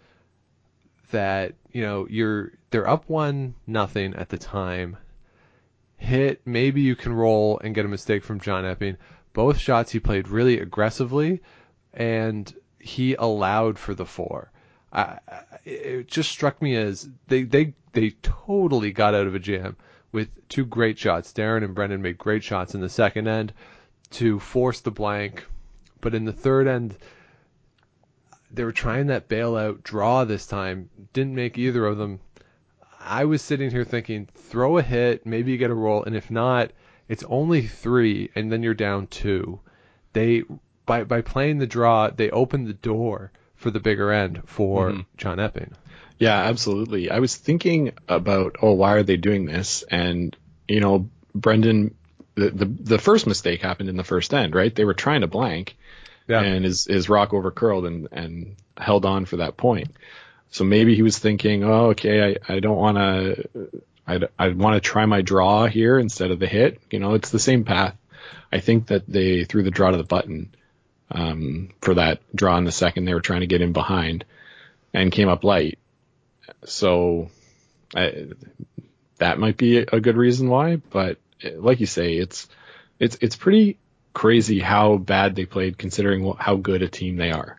that 1.13 1.55
you 1.71 1.83
know 1.83 2.09
you're 2.11 2.51
they're 2.71 2.89
up 2.89 3.09
one 3.09 3.55
nothing 3.69 4.15
at 4.15 4.31
the 4.31 4.39
time. 4.39 4.97
Hit 6.03 6.41
maybe 6.45 6.81
you 6.81 6.97
can 6.97 7.13
roll 7.13 7.61
and 7.63 7.77
get 7.77 7.85
a 7.85 7.89
mistake 7.89 8.25
from 8.25 8.41
John 8.41 8.67
Epping. 8.67 8.97
Both 9.33 9.59
shots 9.59 9.93
he 9.93 10.01
played 10.01 10.27
really 10.27 10.59
aggressively, 10.59 11.41
and 11.95 12.53
he 12.81 13.15
allowed 13.15 13.79
for 13.79 13.95
the 13.95 14.05
four. 14.05 14.51
I, 14.93 15.21
it 15.65 16.09
just 16.09 16.33
struck 16.33 16.61
me 16.61 16.75
as 16.75 17.09
they 17.29 17.45
they 17.45 17.75
they 17.93 18.11
totally 18.21 18.91
got 18.91 19.15
out 19.15 19.29
of 19.29 19.37
a 19.37 19.39
jam 19.39 19.77
with 20.11 20.29
two 20.49 20.67
great 20.67 20.99
shots. 20.99 21.33
Darren 21.33 21.65
and 21.65 21.75
Brendan 21.75 22.03
made 22.03 22.19
great 22.19 22.43
shots 22.43 22.75
in 22.75 22.81
the 22.81 22.89
second 22.89 23.29
end 23.29 23.53
to 24.11 24.41
force 24.41 24.81
the 24.81 24.91
blank, 24.91 25.47
but 26.01 26.17
in 26.17 26.25
the 26.25 26.33
third 26.33 26.67
end 26.67 26.97
they 28.51 28.65
were 28.65 28.73
trying 28.73 29.07
that 29.07 29.29
bailout 29.29 29.85
draw 29.85 30.25
this 30.25 30.47
time. 30.47 30.91
Didn't 31.13 31.37
make 31.37 31.57
either 31.57 31.87
of 31.87 31.97
them. 31.97 32.19
I 33.05 33.25
was 33.25 33.43
sitting 33.43 33.71
here 33.71 33.85
thinking, 33.85 34.29
throw 34.35 34.79
a 34.79 34.83
hit, 34.83 35.27
maybe 35.27 35.53
you 35.53 35.59
get 35.59 35.71
a 35.71 35.75
roll, 35.75 36.05
and 36.05 36.15
if 36.17 36.31
not, 36.31 36.71
it's 37.09 37.25
only 37.25 37.67
three, 37.67 38.31
and 38.35 38.51
then 38.51 38.63
you're 38.63 38.75
down 38.75 39.07
two. 39.09 39.61
They 40.13 40.45
by 40.87 41.05
by 41.05 41.21
playing 41.21 41.59
the 41.59 41.67
draw, 41.67 42.11
they 42.11 42.31
opened 42.31 42.67
the 42.67 42.73
door 42.75 43.33
for 43.57 43.71
the 43.71 43.81
bigger 43.81 44.11
end 44.13 44.43
for 44.47 44.91
Mhm. 44.91 45.07
John 45.17 45.41
Epping. 45.41 45.73
Yeah, 46.19 46.37
absolutely. 46.37 47.11
I 47.11 47.19
was 47.19 47.37
thinking 47.37 47.93
about, 48.09 48.57
oh, 48.63 48.73
why 48.73 48.93
are 48.93 49.03
they 49.03 49.17
doing 49.17 49.45
this? 49.47 49.83
And 49.91 50.37
you 50.69 50.81
know, 50.81 51.09
Brendan, 51.35 51.95
the 52.35 52.51
the, 52.51 52.65
the 52.67 52.99
first 52.99 53.27
mistake 53.27 53.63
happened 53.63 53.89
in 53.89 53.97
the 53.97 54.05
first 54.05 54.33
end, 54.33 54.55
right? 54.55 54.75
They 54.75 54.85
were 54.85 54.95
trying 54.95 55.23
to 55.23 55.27
blank, 55.27 55.77
and 56.29 56.65
his 56.65 56.85
his 56.85 57.09
rock 57.09 57.31
overcurled 57.31 57.87
and 57.87 58.09
and 58.13 58.57
held 58.77 59.05
on 59.05 59.25
for 59.25 59.37
that 59.39 59.57
point. 59.57 59.89
So 60.53 60.65
maybe 60.65 60.95
he 60.95 61.03
was 61.03 61.19
thinking, 61.19 61.65
oh, 61.65 61.87
okay, 61.87 62.37
I, 62.49 62.55
I 62.55 62.61
don't 62.61 62.77
want 62.77 62.99
to, 62.99 63.83
I, 64.07 64.21
I 64.39 64.49
want 64.51 64.75
to 64.75 64.81
try 64.81 65.07
my 65.07 65.23
draw 65.23 65.67
here 65.67 65.99
instead 65.99 66.31
of 66.31 66.39
the 66.39 66.47
hit. 66.47 66.81
You 66.91 67.01
know, 67.01 67.15
it's 67.15 67.31
the 67.31 67.39
same 67.39 67.65
path. 67.65 67.97
I 68.53 68.61
think 68.61 68.89
that 68.89 69.09
they 69.09 69.45
threw 69.45 69.63
the 69.63 69.71
draw 69.71 69.91
to 69.91 69.97
the 69.97 70.05
button 70.05 70.55
um, 71.11 71.71
for 71.81 71.95
that 71.95 72.21
draw 72.35 72.59
in 72.59 72.65
the 72.65 72.71
second. 72.71 73.07
They 73.07 73.15
were 73.15 73.21
trying 73.23 73.41
to 73.41 73.47
get 73.47 73.63
in 73.63 73.73
behind 73.73 74.27
and 74.93 75.11
came 75.11 75.31
up 75.31 75.43
light. 75.43 75.79
So 76.67 77.31
I, 77.97 78.29
that 79.17 79.39
might 79.39 79.57
be 79.57 79.79
a 79.79 80.01
good 80.01 80.19
reason 80.19 80.51
why. 80.51 80.77
But 80.77 81.19
like 81.55 81.81
you 81.81 81.87
say, 81.87 82.15
it's 82.15 82.47
it's 82.99 83.17
it's 83.23 83.37
pretty 83.37 83.79
crazy 84.13 84.61
how 84.61 84.99
bad 84.99 85.35
they 85.35 85.47
played 85.47 85.79
considering 85.79 86.35
how 86.39 86.57
good 86.57 86.83
a 86.83 86.89
team 86.89 87.17
they 87.17 87.31
are. 87.31 87.59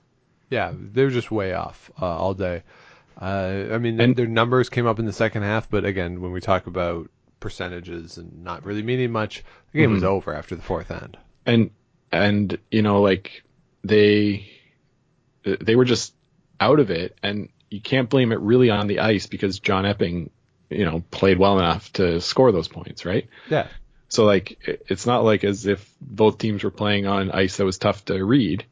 Yeah, 0.52 0.72
they 0.76 1.04
were 1.04 1.10
just 1.10 1.32
way 1.32 1.54
off 1.54 1.90
uh, 2.00 2.06
all 2.06 2.36
day. 2.36 2.62
Uh, 3.20 3.66
I 3.72 3.78
mean, 3.78 4.00
And- 4.02 4.16
their 4.16 4.28
numbers 4.28 4.70
came 4.70 4.86
up 4.88 5.00
in 5.00 5.06
the 5.06 5.14
second 5.14 5.44
half, 5.44 5.70
but 5.70 5.86
again, 5.86 6.22
when 6.22 6.32
we 6.32 6.42
talk 6.42 6.68
about 6.68 7.10
percentages 7.40 8.18
and 8.18 8.44
not 8.44 8.66
really 8.66 8.82
meaning 8.84 9.12
much, 9.12 9.44
the 9.72 9.80
game 9.80 9.92
was 9.92 10.04
Mhm. 10.04 10.08
over 10.08 10.34
after 10.34 10.56
the 10.56 10.62
fourth 10.62 10.92
end. 10.92 11.18
and 11.46 11.72
and 12.12 12.58
you 12.72 12.82
know 12.82 13.02
like 13.02 13.44
they 13.84 14.48
they 15.44 15.76
were 15.76 15.84
just 15.84 16.14
out 16.60 16.80
of 16.80 16.90
it 16.90 17.18
and 17.22 17.50
you 17.70 17.82
can't 17.82 18.10
blame 18.10 18.32
it 18.32 18.40
really 18.40 18.70
on 18.70 18.88
the 18.88 19.00
ice 19.00 19.26
because 19.28 19.60
John 19.60 19.86
Epping 19.86 20.30
you 20.70 20.86
know 20.86 21.04
played 21.12 21.38
well 21.38 21.60
enough 21.60 21.92
to 21.94 22.22
score 22.22 22.52
those 22.54 22.70
points 22.70 23.04
right 23.04 23.28
Yeah, 23.50 23.68
so 24.08 24.24
like 24.26 24.58
it's 24.88 25.06
not 25.06 25.26
like 25.26 25.44
as 25.44 25.66
if 25.66 25.92
both 26.00 26.38
teams 26.38 26.64
were 26.64 26.72
playing 26.72 27.08
on 27.08 27.30
ice 27.32 27.58
that 27.58 27.66
was 27.66 27.78
tough 27.78 28.06
to 28.06 28.24
read 28.24 28.64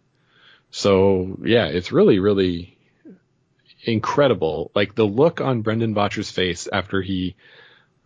so 0.70 1.38
yeah 1.44 1.66
it's 1.66 1.92
really 1.92 2.20
really 2.20 2.78
incredible 3.84 4.72
like 4.76 4.96
the 4.96 5.06
look 5.06 5.42
on 5.42 5.62
Brendan 5.62 5.96
Bottcher's 5.96 6.32
face 6.32 6.68
after 6.72 7.02
he 7.02 7.36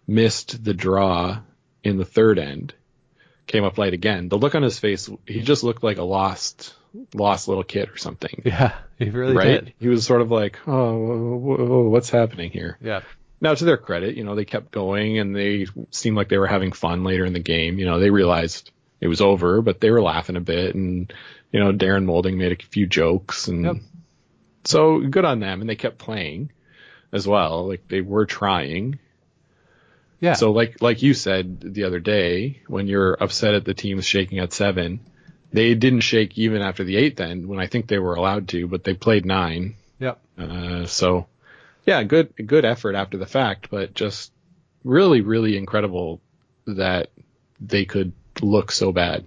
missed 0.07 0.63
the 0.63 0.73
draw 0.73 1.39
in 1.83 1.97
the 1.97 2.05
third 2.05 2.39
end 2.39 2.73
came 3.47 3.63
up 3.63 3.77
light 3.77 3.93
again. 3.93 4.27
The 4.29 4.37
look 4.37 4.55
on 4.55 4.63
his 4.63 4.79
face, 4.79 5.09
he 5.27 5.41
just 5.41 5.63
looked 5.63 5.83
like 5.83 5.97
a 5.97 6.03
lost, 6.03 6.73
lost 7.13 7.47
little 7.47 7.63
kid 7.63 7.89
or 7.89 7.97
something. 7.97 8.41
yeah, 8.45 8.73
he 8.97 9.09
really 9.09 9.35
right? 9.35 9.65
did. 9.65 9.73
He 9.79 9.87
was 9.87 10.05
sort 10.05 10.21
of 10.21 10.31
like, 10.31 10.59
oh, 10.65 11.39
wh- 11.39 11.57
wh- 11.59 11.91
what's 11.91 12.09
happening 12.09 12.49
here? 12.49 12.77
Yeah, 12.81 13.01
Now, 13.39 13.53
to 13.53 13.65
their 13.65 13.77
credit, 13.77 14.15
you 14.15 14.23
know, 14.23 14.33
they 14.35 14.45
kept 14.45 14.71
going 14.71 15.19
and 15.19 15.35
they 15.35 15.67
seemed 15.91 16.17
like 16.17 16.29
they 16.29 16.39
were 16.39 16.47
having 16.47 16.71
fun 16.71 17.03
later 17.03 17.23
in 17.25 17.33
the 17.33 17.39
game. 17.39 17.77
You 17.77 17.85
know, 17.85 17.99
they 17.99 18.09
realized 18.09 18.71
it 18.99 19.07
was 19.07 19.21
over, 19.21 19.61
but 19.61 19.79
they 19.79 19.91
were 19.91 20.01
laughing 20.01 20.37
a 20.37 20.41
bit 20.41 20.73
and, 20.73 21.13
you 21.51 21.59
know, 21.59 21.71
Darren 21.71 22.05
Moulding 22.05 22.37
made 22.39 22.51
a 22.51 22.65
few 22.65 22.87
jokes 22.87 23.47
and 23.47 23.65
Yep. 23.65 23.75
So 24.65 24.99
good 24.99 25.25
on 25.25 25.39
them. 25.39 25.61
And 25.61 25.69
they 25.69 25.75
kept 25.75 25.97
playing 25.97 26.51
as 27.11 27.27
well. 27.27 27.67
Like 27.67 27.87
they 27.87 28.01
were 28.01 28.25
trying. 28.25 28.99
yeah. 30.19 30.33
So 30.33 30.51
like 30.51 30.81
like 30.81 31.01
you 31.01 31.13
said 31.13 31.61
the 31.61 31.83
other 31.85 31.99
day, 31.99 32.61
when 32.67 32.87
you're 32.87 33.13
upset 33.13 33.53
at 33.53 33.65
the 33.65 33.73
teams 33.73 34.05
shaking 34.05 34.39
at 34.39 34.53
seven, 34.53 34.99
they 35.51 35.75
didn't 35.75 36.01
shake 36.01 36.37
even 36.37 36.61
after 36.61 36.83
the 36.83 36.97
eighth 36.97 37.19
end 37.19 37.47
when 37.47 37.59
I 37.59 37.67
think 37.67 37.87
they 37.87 37.99
were 37.99 38.15
allowed 38.15 38.49
to, 38.49 38.67
but 38.67 38.83
they 38.83 38.93
played 38.93 39.25
nine. 39.25 39.75
Yep. 39.99 40.19
Uh, 40.37 40.85
so 40.85 41.27
yeah, 41.85 42.03
good 42.03 42.33
good 42.45 42.65
effort 42.65 42.95
after 42.95 43.17
the 43.17 43.25
fact, 43.25 43.69
but 43.69 43.93
just 43.93 44.31
really 44.83 45.21
really 45.21 45.57
incredible 45.57 46.19
that 46.67 47.09
they 47.61 47.85
could 47.85 48.11
look 48.41 48.71
so 48.71 48.91
bad. 48.91 49.23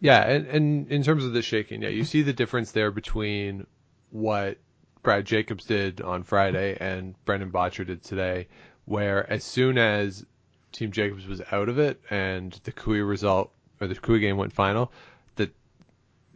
Yeah, 0.00 0.22
and, 0.22 0.46
and 0.46 0.92
in 0.92 1.02
terms 1.02 1.24
of 1.24 1.32
the 1.32 1.42
shaking, 1.42 1.82
yeah, 1.82 1.88
you 1.88 2.04
see 2.04 2.22
the 2.22 2.32
difference 2.32 2.70
there 2.72 2.90
between 2.90 3.66
what 4.10 4.58
Brad 5.02 5.24
Jacobs 5.24 5.64
did 5.64 6.00
on 6.00 6.22
Friday 6.22 6.76
and 6.80 7.14
Brendan 7.24 7.50
Bottcher 7.50 7.86
did 7.86 8.02
today, 8.02 8.48
where 8.84 9.30
as 9.30 9.44
soon 9.44 9.78
as 9.78 10.24
Team 10.72 10.92
Jacobs 10.92 11.26
was 11.26 11.40
out 11.52 11.68
of 11.68 11.78
it 11.78 12.00
and 12.10 12.52
the 12.64 12.72
Koe 12.72 12.92
result 12.92 13.50
or 13.80 13.86
the 13.86 13.94
Koe 13.94 14.18
game 14.18 14.36
went 14.36 14.52
final, 14.52 14.92
that 15.36 15.50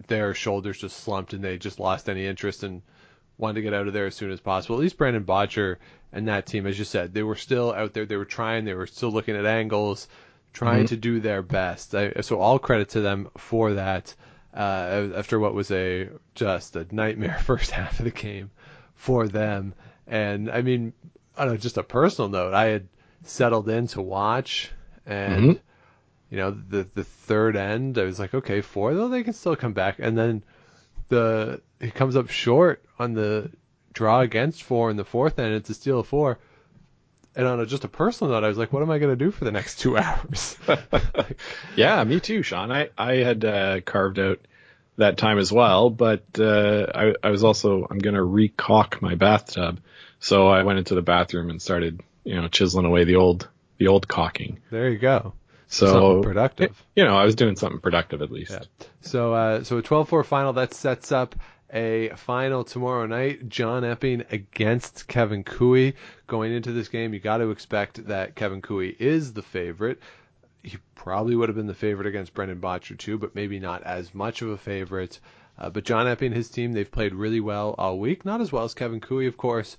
their 0.07 0.35
shoulders 0.35 0.79
just 0.79 0.99
slumped 0.99 1.33
and 1.33 1.43
they 1.43 1.59
just 1.59 1.81
lost 1.81 2.09
any 2.09 2.27
interest 2.27 2.63
and 2.63 2.83
wanted 3.39 3.55
to 3.55 3.63
get 3.63 3.75
out 3.75 3.89
of 3.89 3.93
there 3.93 4.07
as 4.07 4.15
soon 4.15 4.31
as 4.31 4.41
possible. 4.41 4.77
At 4.77 4.83
least 4.83 4.97
Brandon 4.99 5.25
Bottcher 5.25 5.77
and 6.13 6.29
that 6.29 6.47
team, 6.47 6.67
as 6.67 6.79
you 6.79 6.85
said, 6.85 7.15
they 7.15 7.23
were 7.23 7.37
still 7.37 7.73
out 7.73 7.95
there. 7.95 8.07
They 8.07 8.17
were 8.17 8.25
trying. 8.25 8.65
They 8.65 8.75
were 8.75 8.87
still 8.87 9.11
looking 9.11 9.35
at 9.37 9.47
angles, 9.47 10.09
trying 10.53 10.85
Mhm. 10.85 10.89
to 10.89 10.97
do 10.97 11.21
their 11.21 11.43
best. 11.43 11.95
I, 11.95 12.13
so 12.21 12.39
all 12.39 12.59
credit 12.59 12.91
to 12.91 13.01
them 13.01 13.29
for 13.37 13.75
that. 13.75 14.15
Uh, 14.55 15.09
after 15.17 15.39
what 15.39 15.55
was 15.55 15.71
a 15.71 16.11
just 16.35 16.77
a 16.77 16.87
nightmare 16.95 17.39
first 17.45 17.71
half 17.71 17.99
of 17.99 18.05
the 18.05 18.11
game 18.11 18.51
for 18.95 19.27
them, 19.27 19.75
and 20.07 20.51
I 20.51 20.63
mean, 20.63 20.93
on 21.39 21.49
a, 21.49 21.59
just 21.59 21.79
a 21.79 21.83
personal 21.83 22.29
note, 22.29 22.53
I 22.55 22.67
had 22.67 22.89
settled 23.25 23.69
in 23.69 23.87
to 23.89 24.03
watch, 24.03 24.71
and 25.07 25.43
Mhm. 25.43 25.61
you 26.31 26.37
know 26.37 26.51
the 26.51 26.87
the 26.95 27.05
third 27.05 27.57
end, 27.57 27.97
I 27.99 28.05
was 28.05 28.19
like, 28.19 28.35
okay, 28.35 28.61
four 28.61 28.95
though 28.95 29.09
they 29.09 29.23
can 29.25 29.33
still 29.33 29.57
come 29.57 29.73
back, 29.73 29.97
and 29.99 30.19
then 30.19 30.43
the 31.09 31.63
it 31.81 31.95
comes 31.95 32.15
up 32.17 32.29
short 32.31 32.85
on 32.99 33.15
the 33.15 33.51
draw 33.95 34.21
against 34.21 34.63
four 34.63 34.91
in 34.91 34.97
the 34.97 35.05
fourth 35.05 35.39
end. 35.39 35.55
It's 35.55 35.71
a 35.71 35.75
steal 35.75 36.01
of 36.01 36.07
four. 36.07 36.39
And 37.35 37.47
on 37.47 37.61
a, 37.61 37.67
just 37.67 37.85
a 37.85 37.89
personal 37.89 38.33
note, 38.33 38.45
I 38.45 38.49
was 38.49 38.59
like, 38.59 38.73
what 38.73 38.83
am 38.83 38.91
I 38.91 38.99
going 38.99 39.17
to 39.17 39.25
do 39.25 39.31
for 39.31 39.45
the 39.45 39.53
next 39.53 39.79
two 39.81 39.97
hours? 39.97 40.57
Yeah, 41.77 42.05
me 42.05 42.21
too, 42.21 42.43
Sean. 42.43 42.71
I 42.71 42.91
I 42.99 43.15
had 43.17 43.45
uh, 43.45 43.81
carved 43.81 44.19
out 44.19 44.41
that 44.99 45.17
time 45.17 45.39
as 45.39 45.51
well, 45.51 45.89
but 45.91 46.25
uh, 46.39 46.87
I 46.95 47.15
I 47.23 47.31
was 47.31 47.45
also 47.45 47.87
I'm 47.91 47.99
gonna 47.99 48.21
recaulk 48.21 49.01
my 49.01 49.15
bathtub, 49.15 49.81
so 50.21 50.49
I 50.49 50.63
went 50.65 50.79
into 50.79 50.95
the 50.95 51.03
bathroom 51.03 51.49
and 51.49 51.63
started 51.63 52.03
you 52.25 52.41
know 52.41 52.49
chiseling 52.49 52.85
away 52.85 53.05
the 53.05 53.17
old 53.17 53.49
the 53.79 53.89
old 53.89 54.07
caulking. 54.07 54.61
there 54.71 54.91
you 54.91 54.99
go. 54.99 55.33
So 55.69 55.87
Something 55.87 56.23
productive. 56.23 56.85
You 56.95 57.05
know, 57.05 57.17
I 57.17 57.25
was 57.25 57.35
doing 57.35 57.57
something 57.57 57.81
productive 57.81 58.21
at 58.21 58.31
least. 58.31 58.51
Yeah. 58.53 58.87
So, 59.01 59.33
uh, 59.33 59.65
so 59.65 59.79
a 59.79 59.83
12-4 59.83 60.27
final 60.27 60.53
that 60.53 60.75
sets 60.75 61.11
up 61.13 61.35
a 61.73 62.11
final 62.17 62.65
tomorrow 62.65 63.07
night. 63.07 63.49
John 63.49 63.85
Epping 63.85 64.25
against 64.31 65.09
Kevin 65.09 65.43
Koe. 65.43 65.93
Going 66.27 66.53
into 66.53 66.73
this 66.73 66.89
game, 66.89 67.15
you 67.15 67.21
got 67.21 67.39
to 67.39 67.51
expect 67.51 68.07
that 68.07 68.35
Kevin 68.35 68.61
Koe 68.61 68.81
is 68.81 69.33
the 69.33 69.43
favorite. 69.43 70.01
He 70.63 70.79
probably 70.95 71.35
would 71.35 71.49
have 71.49 71.57
been 71.57 71.67
the 71.67 71.75
favorite 71.75 72.07
against 72.07 72.35
Brendan 72.35 72.61
Bottcher 72.61 72.97
too, 72.97 73.19
but 73.19 73.35
maybe 73.35 73.59
not 73.59 73.83
as 73.83 74.15
much 74.15 74.43
of 74.43 74.51
a 74.51 74.59
favorite. 74.59 75.19
Uh, 75.59 75.71
but 75.71 75.85
John 75.85 76.07
Epping 76.07 76.29
and 76.29 76.37
his 76.37 76.51
team, 76.51 76.73
they've 76.73 76.91
played 76.91 77.15
really 77.15 77.41
well 77.41 77.75
all 77.79 77.99
week. 77.99 78.25
Not 78.25 78.41
as 78.41 78.53
well 78.53 78.65
as 78.65 78.75
Kevin 78.75 79.01
Koe, 79.01 79.21
of 79.21 79.37
course, 79.37 79.77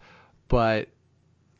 but 0.48 0.90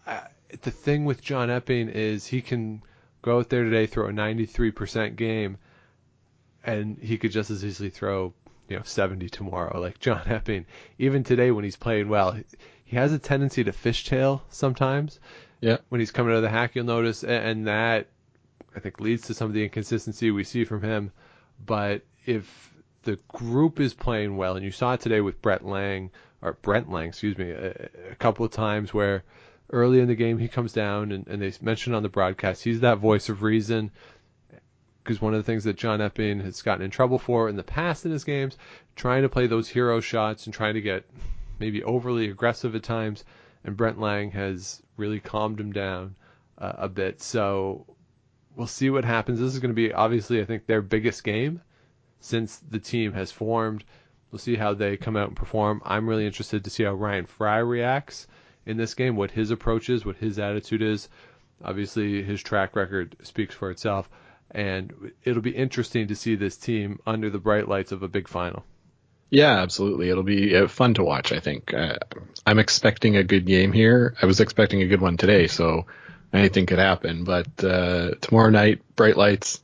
uh, 0.06 0.22
the 0.62 0.72
thing 0.72 1.06
with 1.06 1.22
John 1.22 1.50
Epping 1.50 1.90
is 1.90 2.28
he 2.28 2.42
can 2.42 2.82
go 3.22 3.40
out 3.40 3.50
there 3.50 3.64
today, 3.64 3.88
throw 3.88 4.08
a 4.08 4.12
93% 4.12 5.16
game, 5.16 5.58
and 6.64 6.98
he 7.00 7.18
could 7.18 7.32
just 7.32 7.50
as 7.50 7.66
easily 7.66 7.90
throw, 7.90 8.34
you 8.74 8.80
know, 8.80 8.84
70 8.84 9.30
tomorrow. 9.30 9.80
Like 9.80 10.00
John 10.00 10.24
Epping, 10.26 10.66
even 10.98 11.24
today 11.24 11.52
when 11.52 11.64
he's 11.64 11.76
playing 11.76 12.10
well, 12.10 12.36
he 12.84 12.96
has 12.96 13.14
a 13.14 13.20
tendency 13.20 13.64
to 13.64 13.72
fishtail 13.72 14.42
sometimes. 14.50 15.20
Yeah. 15.62 15.78
When 15.90 16.02
he's 16.02 16.10
coming 16.10 16.34
out 16.34 16.38
of 16.38 16.42
the 16.42 16.50
hack, 16.50 16.72
you'll 16.74 16.86
notice, 16.86 17.24
and 17.24 17.68
that 17.68 18.08
I 18.76 18.80
think 18.80 19.00
leads 19.00 19.28
to 19.28 19.36
some 19.36 19.48
of 19.48 19.54
the 19.54 19.64
inconsistency 19.64 20.32
we 20.32 20.44
see 20.44 20.66
from 20.66 20.82
him. 20.82 21.12
But 21.64 22.02
if 22.26 22.74
the 23.04 23.20
group 23.28 23.80
is 23.80 23.94
playing 23.94 24.38
well, 24.38 24.56
and 24.56 24.66
you 24.66 24.72
saw 24.72 24.94
it 24.94 25.02
today 25.02 25.22
with 25.22 25.40
Brett 25.40 25.64
Laing 25.64 26.10
or 26.42 26.54
Brent 26.54 26.92
Laing, 26.92 27.10
excuse 27.10 27.38
me, 27.38 27.52
a, 27.52 27.90
a 28.10 28.16
couple 28.16 28.44
of 28.44 28.52
times 28.52 28.92
where 28.92 29.24
early 29.70 30.00
in 30.00 30.08
the 30.08 30.16
game 30.16 30.40
he 30.40 30.48
comes 30.48 30.74
down 30.74 31.12
and, 31.12 31.28
and 31.28 31.44
they 31.44 31.54
mentioned 31.62 31.96
on 31.96 32.04
the 32.04 32.10
broadcast 32.10 32.64
he's 32.64 32.82
that 32.82 32.98
voice 32.98 33.30
of 33.30 33.42
reason 33.42 33.90
because 35.04 35.22
one 35.22 35.34
of 35.34 35.40
the 35.40 35.52
things 35.52 35.66
that 35.66 35.76
John 35.76 36.02
Epping 36.02 36.40
has 36.40 36.62
gotten 36.62 36.86
in 36.86 36.92
trouble 36.92 37.20
for 37.20 37.50
in 37.50 37.56
the 37.56 37.64
past 37.64 38.06
in 38.06 38.12
his 38.12 38.24
games, 38.24 38.58
trying 38.96 39.24
to 39.24 39.30
play 39.30 39.48
those 39.48 39.68
hero 39.68 40.00
shots 40.00 40.46
and 40.46 40.54
trying 40.54 40.76
to 40.76 40.82
get 40.82 41.04
maybe 41.60 41.84
overly 41.84 42.30
aggressive 42.30 42.76
at 42.76 42.84
times, 42.84 43.26
and 43.64 43.76
Brent 43.78 44.00
Laing 44.00 44.32
has 44.32 44.82
really 44.98 45.20
calmed 45.20 45.60
him 45.60 45.74
down 45.74 46.16
uh, 46.58 46.74
a 46.78 46.90
bit. 46.90 47.22
So 47.22 47.86
we'll 48.56 48.68
see 48.68 48.90
what 48.90 49.06
happens. 49.06 49.40
This 49.40 49.54
is 49.54 49.60
going 49.60 49.72
to 49.72 49.76
be 49.76 49.94
obviously 49.94 50.42
I 50.42 50.46
think 50.46 50.66
their 50.66 50.82
biggest 50.82 51.24
game 51.24 51.62
since 52.20 52.58
the 52.58 52.80
team 52.80 53.14
has 53.14 53.32
formed. 53.32 53.84
We'll 54.32 54.40
see 54.40 54.56
how 54.56 54.74
they 54.74 54.98
come 54.98 55.16
out 55.16 55.28
and 55.28 55.38
perform. 55.38 55.82
I'm 55.86 56.08
really 56.08 56.26
interested 56.26 56.64
to 56.64 56.70
see 56.70 56.84
how 56.84 56.94
Ryan 56.94 57.26
Fry 57.26 57.58
reacts 57.58 58.28
in 58.66 58.78
this 58.78 58.94
game, 58.94 59.16
what 59.16 59.32
his 59.32 59.52
approach 59.52 59.90
is, 59.90 60.06
what 60.06 60.16
his 60.18 60.40
attitude 60.40 60.82
is. 60.82 61.10
Obviously, 61.64 62.24
his 62.24 62.42
track 62.42 62.76
record 62.76 63.16
speaks 63.22 63.54
for 63.54 63.70
itself, 63.70 64.10
and 64.54 65.12
it'll 65.24 65.42
be 65.42 65.56
interesting 65.56 66.08
to 66.08 66.16
see 66.16 66.36
this 66.36 66.58
team 66.58 67.00
under 67.06 67.30
the 67.30 67.40
bright 67.40 67.68
lights 67.68 67.92
of 67.92 68.04
a 68.04 68.08
big 68.08 68.28
final. 68.28 68.64
Yeah, 69.30 69.62
absolutely. 69.62 70.10
It'll 70.10 70.22
be 70.22 70.56
uh, 70.56 70.68
fun 70.68 70.94
to 70.94 71.04
watch. 71.04 71.32
I 71.32 71.40
think 71.40 71.74
uh, 71.74 71.98
I'm 72.46 72.60
expecting 72.60 73.18
a 73.18 73.24
good 73.24 73.48
game 73.48 73.72
here. 73.72 74.16
I 74.22 74.28
was 74.28 74.40
expecting 74.40 74.84
a 74.84 74.88
good 74.88 75.02
one 75.02 75.18
today, 75.18 75.48
so 75.48 75.88
anything 76.32 76.68
could 76.68 76.78
happen. 76.78 77.24
But 77.24 77.64
uh, 77.64 78.12
tomorrow 78.22 78.52
night, 78.52 78.82
bright 78.96 79.18
lights. 79.18 79.60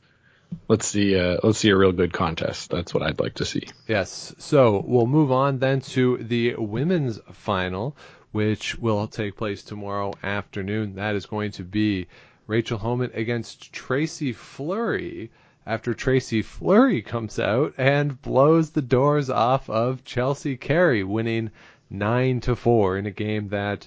Let's 0.66 0.86
see. 0.86 1.16
Uh, 1.16 1.38
let's 1.44 1.58
see 1.58 1.68
a 1.68 1.76
real 1.76 1.92
good 1.92 2.12
contest. 2.12 2.70
That's 2.70 2.92
what 2.92 3.04
I'd 3.04 3.20
like 3.20 3.34
to 3.34 3.44
see. 3.44 3.68
Yes. 3.86 4.34
So 4.38 4.82
we'll 4.84 5.06
move 5.06 5.30
on 5.30 5.60
then 5.60 5.82
to 5.82 6.16
the 6.16 6.56
women's 6.56 7.20
final, 7.30 7.96
which 8.32 8.76
will 8.76 9.06
take 9.06 9.36
place 9.36 9.62
tomorrow 9.62 10.12
afternoon. 10.20 10.96
That 10.96 11.14
is 11.14 11.26
going 11.26 11.52
to 11.52 11.62
be 11.62 12.08
Rachel 12.50 12.78
Homan 12.78 13.12
against 13.14 13.72
Tracy 13.72 14.32
Fleury. 14.32 15.30
After 15.64 15.94
Tracy 15.94 16.42
Fleury 16.42 17.00
comes 17.00 17.38
out 17.38 17.74
and 17.78 18.20
blows 18.20 18.70
the 18.70 18.82
doors 18.82 19.30
off 19.30 19.70
of 19.70 20.04
Chelsea 20.04 20.56
Carey, 20.56 21.04
winning 21.04 21.52
nine 21.88 22.40
to 22.40 22.56
four 22.56 22.98
in 22.98 23.06
a 23.06 23.10
game 23.12 23.50
that 23.50 23.86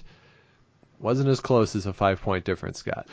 wasn't 0.98 1.28
as 1.28 1.40
close 1.40 1.76
as 1.76 1.84
a 1.84 1.92
five 1.92 2.22
point 2.22 2.46
difference, 2.46 2.78
Scott. 2.78 3.06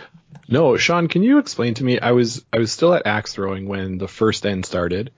No, 0.47 0.77
Sean, 0.77 1.09
can 1.09 1.21
you 1.21 1.37
explain 1.39 1.73
to 1.73 1.83
me? 1.83 1.99
I 1.99 2.11
was 2.11 2.45
I 2.53 2.59
was 2.59 2.71
still 2.71 2.93
at 2.93 3.05
axe 3.05 3.33
throwing 3.33 3.67
when 3.67 3.97
the 3.97 4.07
first 4.07 4.45
end 4.45 4.65
started, 4.65 5.11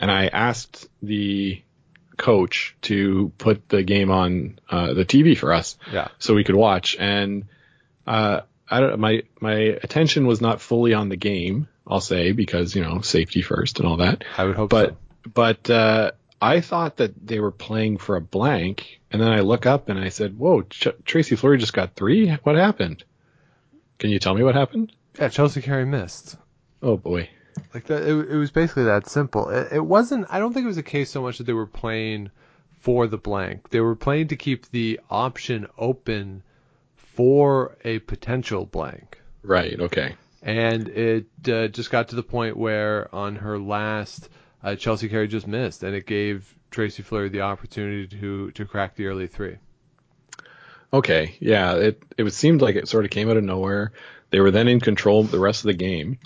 and 0.00 0.10
I 0.10 0.28
asked 0.28 0.88
the 1.02 1.60
coach 2.16 2.74
to 2.82 3.32
put 3.36 3.68
the 3.68 3.82
game 3.82 4.10
on 4.10 4.58
uh, 4.70 4.94
the 4.94 5.04
TV 5.04 5.36
for 5.36 5.52
us, 5.52 5.76
Yeah. 5.92 6.08
so 6.18 6.32
we 6.34 6.44
could 6.44 6.54
watch. 6.54 6.96
And 6.98 7.44
uh, 8.06 8.42
I 8.70 8.80
don't 8.80 8.98
my 8.98 9.22
my 9.40 9.52
attention 9.54 10.26
was 10.26 10.40
not 10.40 10.60
fully 10.60 10.94
on 10.94 11.08
the 11.08 11.16
game. 11.16 11.68
I'll 11.86 12.00
say 12.00 12.32
because 12.32 12.74
you 12.74 12.82
know 12.82 13.00
safety 13.02 13.42
first 13.42 13.78
and 13.78 13.88
all 13.88 13.98
that. 13.98 14.24
I 14.38 14.44
would 14.44 14.56
hope 14.56 14.70
But 14.70 14.90
so. 14.90 14.96
but 15.32 15.70
uh, 15.70 16.10
I 16.40 16.60
thought 16.60 16.96
that 16.98 17.26
they 17.26 17.40
were 17.40 17.50
playing 17.50 17.98
for 17.98 18.16
a 18.16 18.20
blank, 18.20 19.00
and 19.10 19.20
then 19.20 19.30
I 19.32 19.40
look 19.40 19.66
up 19.66 19.88
and 19.88 19.98
I 19.98 20.08
said, 20.08 20.38
"Whoa, 20.38 20.62
Ch- 20.62 20.88
Tracy 21.04 21.36
Fleury 21.36 21.58
just 21.58 21.72
got 21.74 21.94
three. 21.94 22.30
What 22.42 22.56
happened? 22.56 23.04
Can 23.98 24.10
you 24.10 24.18
tell 24.18 24.34
me 24.34 24.42
what 24.42 24.54
happened?" 24.54 24.92
Yeah, 25.18 25.28
Chelsea 25.28 25.60
Carey 25.62 25.84
missed. 25.86 26.36
Oh 26.82 26.96
boy. 26.96 27.28
Like 27.72 27.84
that, 27.86 28.02
it, 28.02 28.30
it 28.30 28.36
was 28.36 28.50
basically 28.50 28.84
that 28.84 29.08
simple. 29.08 29.48
It, 29.50 29.72
it 29.72 29.84
wasn't. 29.84 30.26
I 30.30 30.38
don't 30.38 30.52
think 30.52 30.64
it 30.64 30.68
was 30.68 30.78
a 30.78 30.82
case 30.82 31.10
so 31.10 31.22
much 31.22 31.38
that 31.38 31.44
they 31.44 31.52
were 31.52 31.66
playing 31.66 32.30
for 32.80 33.06
the 33.06 33.16
blank. 33.18 33.70
They 33.70 33.80
were 33.80 33.94
playing 33.94 34.28
to 34.28 34.36
keep 34.36 34.70
the 34.70 35.00
option 35.08 35.68
open 35.78 36.42
for 37.14 37.76
a 37.84 38.00
potential 38.00 38.66
blank. 38.66 39.20
Right. 39.42 39.78
Okay. 39.78 40.16
And 40.42 40.88
it 40.88 41.26
uh, 41.48 41.68
just 41.68 41.90
got 41.90 42.08
to 42.08 42.16
the 42.16 42.22
point 42.22 42.56
where 42.56 43.14
on 43.14 43.36
her 43.36 43.58
last, 43.58 44.28
uh, 44.62 44.74
Chelsea 44.76 45.08
Carey 45.08 45.28
just 45.28 45.46
missed, 45.46 45.82
and 45.82 45.94
it 45.94 46.06
gave 46.06 46.52
Tracy 46.70 47.02
Fleury 47.02 47.30
the 47.30 47.42
opportunity 47.42 48.06
to 48.18 48.50
to 48.52 48.64
crack 48.64 48.96
the 48.96 49.06
early 49.06 49.26
three. 49.26 49.56
Okay. 50.92 51.36
Yeah. 51.40 51.74
It 51.74 52.02
it 52.18 52.32
seemed 52.32 52.62
like 52.62 52.76
it 52.76 52.88
sort 52.88 53.04
of 53.04 53.10
came 53.10 53.30
out 53.30 53.36
of 53.36 53.44
nowhere. 53.44 53.92
They 54.30 54.40
were 54.40 54.50
then 54.50 54.68
in 54.68 54.80
control 54.80 55.22
the 55.22 55.38
rest 55.38 55.64
of 55.64 55.68
the 55.68 55.74
game. 55.74 56.18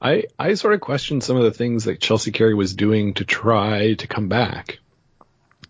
I 0.00 0.24
I 0.38 0.54
sort 0.54 0.74
of 0.74 0.80
questioned 0.80 1.22
some 1.22 1.36
of 1.36 1.44
the 1.44 1.52
things 1.52 1.84
that 1.84 2.00
Chelsea 2.00 2.32
Carey 2.32 2.54
was 2.54 2.74
doing 2.74 3.14
to 3.14 3.24
try 3.24 3.94
to 3.94 4.06
come 4.06 4.28
back. 4.28 4.80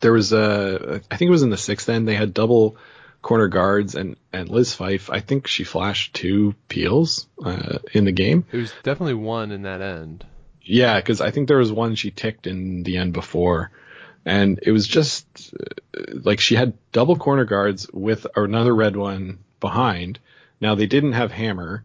There 0.00 0.12
was 0.12 0.32
a 0.32 1.00
I 1.11 1.16
think 1.16 1.28
it 1.28 1.32
was 1.32 1.42
in 1.42 1.50
the 1.50 1.56
sixth 1.58 1.88
end 1.88 2.08
they 2.08 2.14
had 2.14 2.32
double 2.32 2.78
corner 3.22 3.48
guards 3.48 3.94
and 3.94 4.16
and 4.32 4.48
Liz 4.48 4.74
Fyfe 4.74 5.08
I 5.11 5.20
think 5.20 5.46
she 5.46 5.64
flashed 5.64 6.14
two 6.14 6.54
peels 6.68 7.28
uh, 7.42 7.78
in 7.92 8.04
the 8.04 8.12
game. 8.12 8.44
It 8.52 8.58
was 8.58 8.72
definitely 8.82 9.14
one 9.14 9.52
in 9.52 9.62
that 9.62 9.80
end. 9.80 10.26
Yeah, 10.61 10.96
because 10.96 11.20
I 11.20 11.30
think 11.30 11.48
there 11.48 11.58
was 11.58 11.72
one 11.72 11.94
she 11.94 12.11
ticked 12.11 12.46
in 12.46 12.82
the 12.82 12.98
end 12.98 13.12
before, 13.12 13.70
and 14.24 14.61
it 14.62 14.72
was 14.72 14.87
just 14.87 15.54
uh, 15.58 16.02
like 16.22 16.40
she 16.40 16.54
had 16.54 16.74
double 16.92 17.16
corner 17.16 17.44
guards 17.44 17.88
with 17.92 18.26
another 18.37 18.74
red 18.74 18.96
one 18.96 19.38
behind. 19.61 20.18
Now 20.61 20.74
they 20.74 20.87
didn't 20.87 21.12
have 21.12 21.32
hammer, 21.32 21.85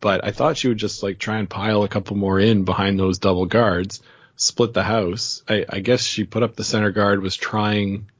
but 0.00 0.24
I 0.24 0.30
thought 0.30 0.56
she 0.56 0.68
would 0.68 0.78
just 0.78 1.02
like 1.02 1.18
try 1.18 1.38
and 1.38 1.50
pile 1.50 1.82
a 1.82 1.88
couple 1.88 2.16
more 2.16 2.38
in 2.38 2.64
behind 2.64 2.98
those 2.98 3.18
double 3.18 3.46
guards, 3.46 4.02
split 4.36 4.72
the 4.72 4.82
house. 4.82 5.42
I, 5.48 5.64
I 5.68 5.80
guess 5.80 6.02
she 6.02 6.24
put 6.24 6.42
up 6.42 6.54
the 6.54 6.62
center 6.62 6.90
guard, 6.90 7.22
was 7.22 7.36
trying, 7.36 8.10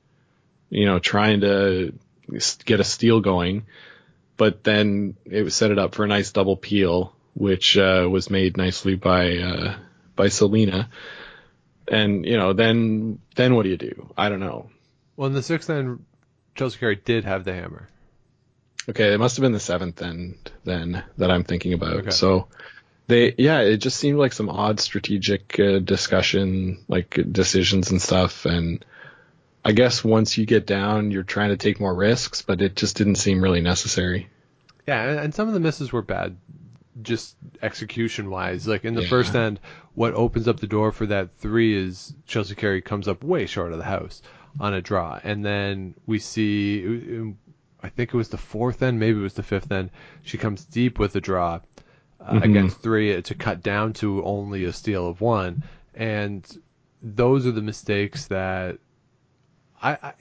you 0.71 0.87
know, 0.87 0.99
trying 0.99 1.41
to 1.41 1.95
get 2.65 2.81
a 2.81 2.85
steal 2.85 3.21
going, 3.21 3.67
but 4.37 4.65
then 4.65 5.17
it 5.25 5.43
was 5.43 5.55
set 5.55 5.71
it 5.71 5.79
up 5.79 5.95
for 5.95 6.05
a 6.05 6.09
nice 6.09 6.33
double 6.33 6.57
peel, 6.57 7.15
which 7.35 7.77
uh, 7.77 8.09
was 8.11 8.31
made 8.31 8.57
nicely 8.57 8.97
by 8.97 9.39
uh, 9.39 9.77
by 10.17 10.29
Selena. 10.29 10.89
And 11.87 12.25
you 12.25 12.37
know, 12.37 12.53
then 12.53 13.19
then 13.37 13.55
what 13.55 13.65
do 13.65 13.69
you 13.69 13.77
do? 13.77 14.13
I 14.17 14.29
don't 14.29 14.41
know. 14.41 14.71
Well, 15.17 15.29
in 15.29 15.35
the 15.35 15.43
sixth 15.43 15.71
end, 15.71 16.05
Chelsea 16.55 16.79
Carey 16.79 16.97
did 16.97 17.25
have 17.25 17.45
the 17.45 17.53
hammer. 17.53 17.89
Okay, 18.89 19.15
it 19.15 19.19
must 19.19 19.37
have 19.37 19.43
been 19.43 19.53
the 19.53 19.61
seventh 19.61 20.03
end 20.03 20.51
then 20.65 21.03
that 21.17 21.31
I'm 21.31 21.45
thinking 21.45 21.73
about. 21.73 21.95
Okay. 21.95 22.11
So 22.11 22.49
they, 23.07 23.35
yeah, 23.39 23.61
it 23.61 23.79
just 23.79 23.97
seemed 23.97 24.19
like 24.19 24.33
some 24.33 24.51
odd 24.51 24.81
strategic 24.81 25.59
uh, 25.59 25.79
discussion, 25.79 26.85
like 26.89 27.19
decisions 27.31 27.91
and 27.91 28.01
stuff. 28.01 28.45
And 28.45 28.85
I 29.65 29.73
guess 29.73 30.05
once 30.05 30.37
you 30.37 30.45
get 30.47 30.67
down, 30.67 31.11
you're 31.11 31.23
trying 31.23 31.51
to 31.51 31.57
take 31.57 31.81
more 31.81 31.95
risks, 31.95 32.43
but 32.43 32.61
it 32.61 32.77
just 32.77 32.97
didn't 32.97 33.15
seem 33.17 33.43
really 33.43 33.63
necessary. 33.63 34.29
Yeah, 34.87 35.23
and, 35.23 35.35
some 35.35 35.49
of 35.49 35.55
the 35.55 35.61
misses 35.61 35.91
were 35.93 36.03
bad, 36.03 36.37
just 37.01 37.37
execution 37.63 38.29
wise. 38.29 38.69
Like 38.69 38.85
in 38.85 38.95
the 38.95 39.03
Yeah. 39.03 39.09
first 39.09 39.35
end, 39.35 39.59
what 39.95 40.13
opens 40.13 40.49
up 40.49 40.61
the 40.61 40.67
door 40.67 40.93
for 40.93 41.07
that 41.07 41.31
three 41.39 41.75
is 41.77 42.13
Chelsea 42.27 42.55
Carey 42.55 42.83
comes 42.83 43.09
up 43.09 43.25
way 43.25 43.47
short 43.47 43.73
of 43.73 43.79
the 43.79 43.85
house 43.85 44.21
on 44.61 44.75
a 44.75 44.83
draw, 44.83 45.19
and 45.25 45.43
then 45.45 45.95
we 46.07 46.19
see, 46.19 47.33
I 47.83 47.89
think 47.89 48.13
it 48.13 48.17
was 48.17 48.29
the 48.29 48.37
fourth 48.39 48.83
end, 48.83 49.01
maybe 49.01 49.19
it 49.19 49.23
was 49.23 49.35
the 49.35 49.43
fifth 49.43 49.73
end. 49.73 49.91
She 50.23 50.37
comes 50.39 50.65
deep 50.65 50.99
with 50.99 51.17
a 51.17 51.21
draw 51.21 51.61
uh, 52.21 52.41
against 52.43 52.81
three 52.81 53.21
to 53.23 53.35
cut 53.35 53.63
down 53.63 53.95
to 53.95 54.23
only 54.25 54.65
a 54.65 54.73
steal 54.73 55.09
of 55.09 55.21
one, 55.23 55.65
and 55.95 56.47
those 57.03 57.47
are 57.47 57.53
the 57.53 57.63
mistakes 57.63 58.27
that 58.27 58.79
I, 59.85 59.99
I 60.03 60.15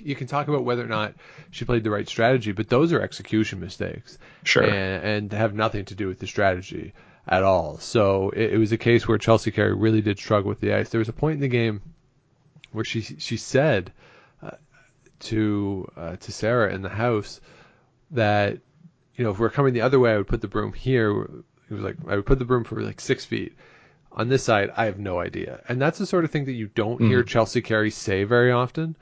you 0.00 0.14
can 0.16 0.26
talk 0.26 0.48
about 0.48 0.64
whether 0.64 0.82
or 0.82 0.88
not 0.88 1.14
she 1.50 1.64
played 1.64 1.84
the 1.84 1.90
right 1.90 2.08
strategy, 2.08 2.52
but 2.52 2.68
those 2.68 2.92
are 2.92 3.00
execution 3.00 3.60
mistakes. 3.60 4.18
Sure. 4.42 4.64
And, 4.64 5.04
and 5.04 5.32
have 5.32 5.54
nothing 5.54 5.84
to 5.86 5.94
do 5.94 6.08
with 6.08 6.18
the 6.18 6.26
strategy 6.26 6.94
at 7.26 7.42
all. 7.42 7.78
So 7.78 8.30
it, 8.30 8.54
it 8.54 8.58
was 8.58 8.72
a 8.72 8.78
case 8.78 9.06
where 9.06 9.18
Chelsea 9.18 9.50
Carey 9.50 9.74
really 9.74 10.00
did 10.00 10.18
struggle 10.18 10.48
with 10.48 10.60
the 10.60 10.74
ice. 10.74 10.88
There 10.88 10.98
was 10.98 11.08
a 11.08 11.12
point 11.12 11.34
in 11.34 11.40
the 11.40 11.48
game 11.48 11.80
where 12.72 12.84
she 12.84 13.02
she 13.02 13.36
said 13.36 13.92
uh, 14.42 14.52
to 15.20 15.90
uh, 15.96 16.16
to 16.16 16.32
Sarah 16.32 16.74
in 16.74 16.82
the 16.82 16.88
house 16.88 17.40
that 18.10 18.58
you 19.16 19.24
know 19.24 19.30
if 19.30 19.38
we're 19.38 19.50
coming 19.50 19.74
the 19.74 19.82
other 19.82 20.00
way, 20.00 20.12
I 20.12 20.16
would 20.16 20.28
put 20.28 20.40
the 20.40 20.48
broom 20.48 20.72
here. 20.72 21.22
It 21.70 21.74
was 21.74 21.82
like 21.82 21.96
I 22.08 22.16
would 22.16 22.26
put 22.26 22.38
the 22.38 22.44
broom 22.44 22.64
for 22.64 22.80
like 22.80 23.00
six 23.00 23.24
feet. 23.24 23.54
On 24.14 24.28
this 24.28 24.44
side, 24.44 24.70
I 24.76 24.84
have 24.84 24.98
no 24.98 25.18
idea, 25.18 25.60
and 25.68 25.80
that's 25.80 25.98
the 25.98 26.06
sort 26.06 26.24
of 26.24 26.30
thing 26.30 26.44
that 26.44 26.52
you 26.52 26.68
don't 26.68 26.96
mm-hmm. 26.96 27.08
hear 27.08 27.22
Chelsea 27.24 27.60
Carey 27.60 27.90
say 27.90 28.24
very 28.24 28.52
often. 28.52 28.96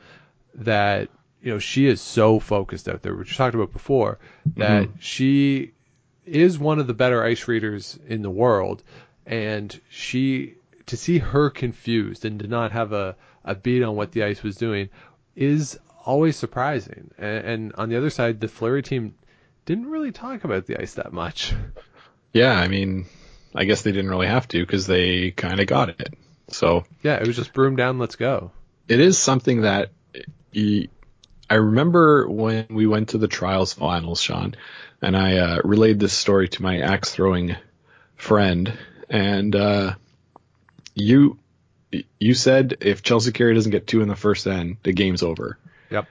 That 0.54 1.08
you 1.42 1.52
know 1.52 1.58
she 1.58 1.86
is 1.86 2.00
so 2.00 2.38
focused 2.38 2.88
out 2.88 3.02
there, 3.02 3.14
which 3.14 3.30
we 3.30 3.36
talked 3.36 3.54
about 3.54 3.72
before, 3.72 4.18
that 4.56 4.84
mm-hmm. 4.84 4.98
she 4.98 5.72
is 6.24 6.58
one 6.58 6.78
of 6.78 6.86
the 6.86 6.94
better 6.94 7.22
ice 7.24 7.46
readers 7.48 7.98
in 8.06 8.22
the 8.22 8.30
world, 8.30 8.82
and 9.26 9.78
she 9.88 10.54
to 10.86 10.96
see 10.96 11.18
her 11.18 11.50
confused 11.50 12.24
and 12.24 12.40
to 12.40 12.46
not 12.46 12.72
have 12.72 12.92
a, 12.92 13.16
a 13.44 13.54
beat 13.54 13.82
on 13.82 13.96
what 13.96 14.12
the 14.12 14.24
ice 14.24 14.42
was 14.42 14.56
doing 14.56 14.88
is 15.36 15.78
always 16.04 16.36
surprising. 16.36 17.10
And, 17.18 17.44
and 17.44 17.72
on 17.74 17.88
the 17.88 17.96
other 17.96 18.10
side, 18.10 18.40
the 18.40 18.48
Fleury 18.48 18.82
team 18.82 19.14
didn't 19.64 19.90
really 19.90 20.12
talk 20.12 20.44
about 20.44 20.66
the 20.66 20.80
ice 20.80 20.94
that 20.94 21.12
much. 21.12 21.54
Yeah, 22.32 22.58
I 22.58 22.68
mean, 22.68 23.06
I 23.54 23.64
guess 23.64 23.82
they 23.82 23.92
didn't 23.92 24.10
really 24.10 24.26
have 24.26 24.48
to 24.48 24.60
because 24.60 24.86
they 24.86 25.30
kind 25.30 25.60
of 25.60 25.66
got 25.66 25.88
it. 25.90 26.14
So 26.48 26.84
Yeah, 27.02 27.16
it 27.16 27.26
was 27.26 27.36
just 27.36 27.52
broom 27.52 27.76
down, 27.76 27.98
let's 27.98 28.16
go. 28.16 28.50
it 28.88 29.00
is 29.00 29.18
something 29.18 29.62
that 29.62 29.90
I 30.54 31.54
remember 31.54 32.28
when 32.28 32.66
we 32.70 32.86
went 32.86 33.10
to 33.10 33.18
the 33.18 33.28
trials 33.28 33.72
finals, 33.72 34.20
Sean, 34.20 34.54
and 35.00 35.16
I 35.16 35.36
uh, 35.38 35.60
relayed 35.64 35.98
this 36.00 36.12
story 36.12 36.48
to 36.48 36.62
my 36.62 36.80
axe 36.80 37.10
throwing 37.10 37.56
friend, 38.16 38.72
and 39.08 39.54
uh, 39.54 39.94
you 40.94 41.38
you 42.18 42.34
said 42.34 42.78
if 42.80 43.02
Chelsea 43.02 43.32
Carey 43.32 43.54
doesn't 43.54 43.72
get 43.72 43.86
two 43.86 44.00
in 44.00 44.08
the 44.08 44.16
first 44.16 44.46
end, 44.46 44.78
the 44.82 44.92
game's 44.92 45.22
over. 45.22 45.58
Yep. 45.90 46.06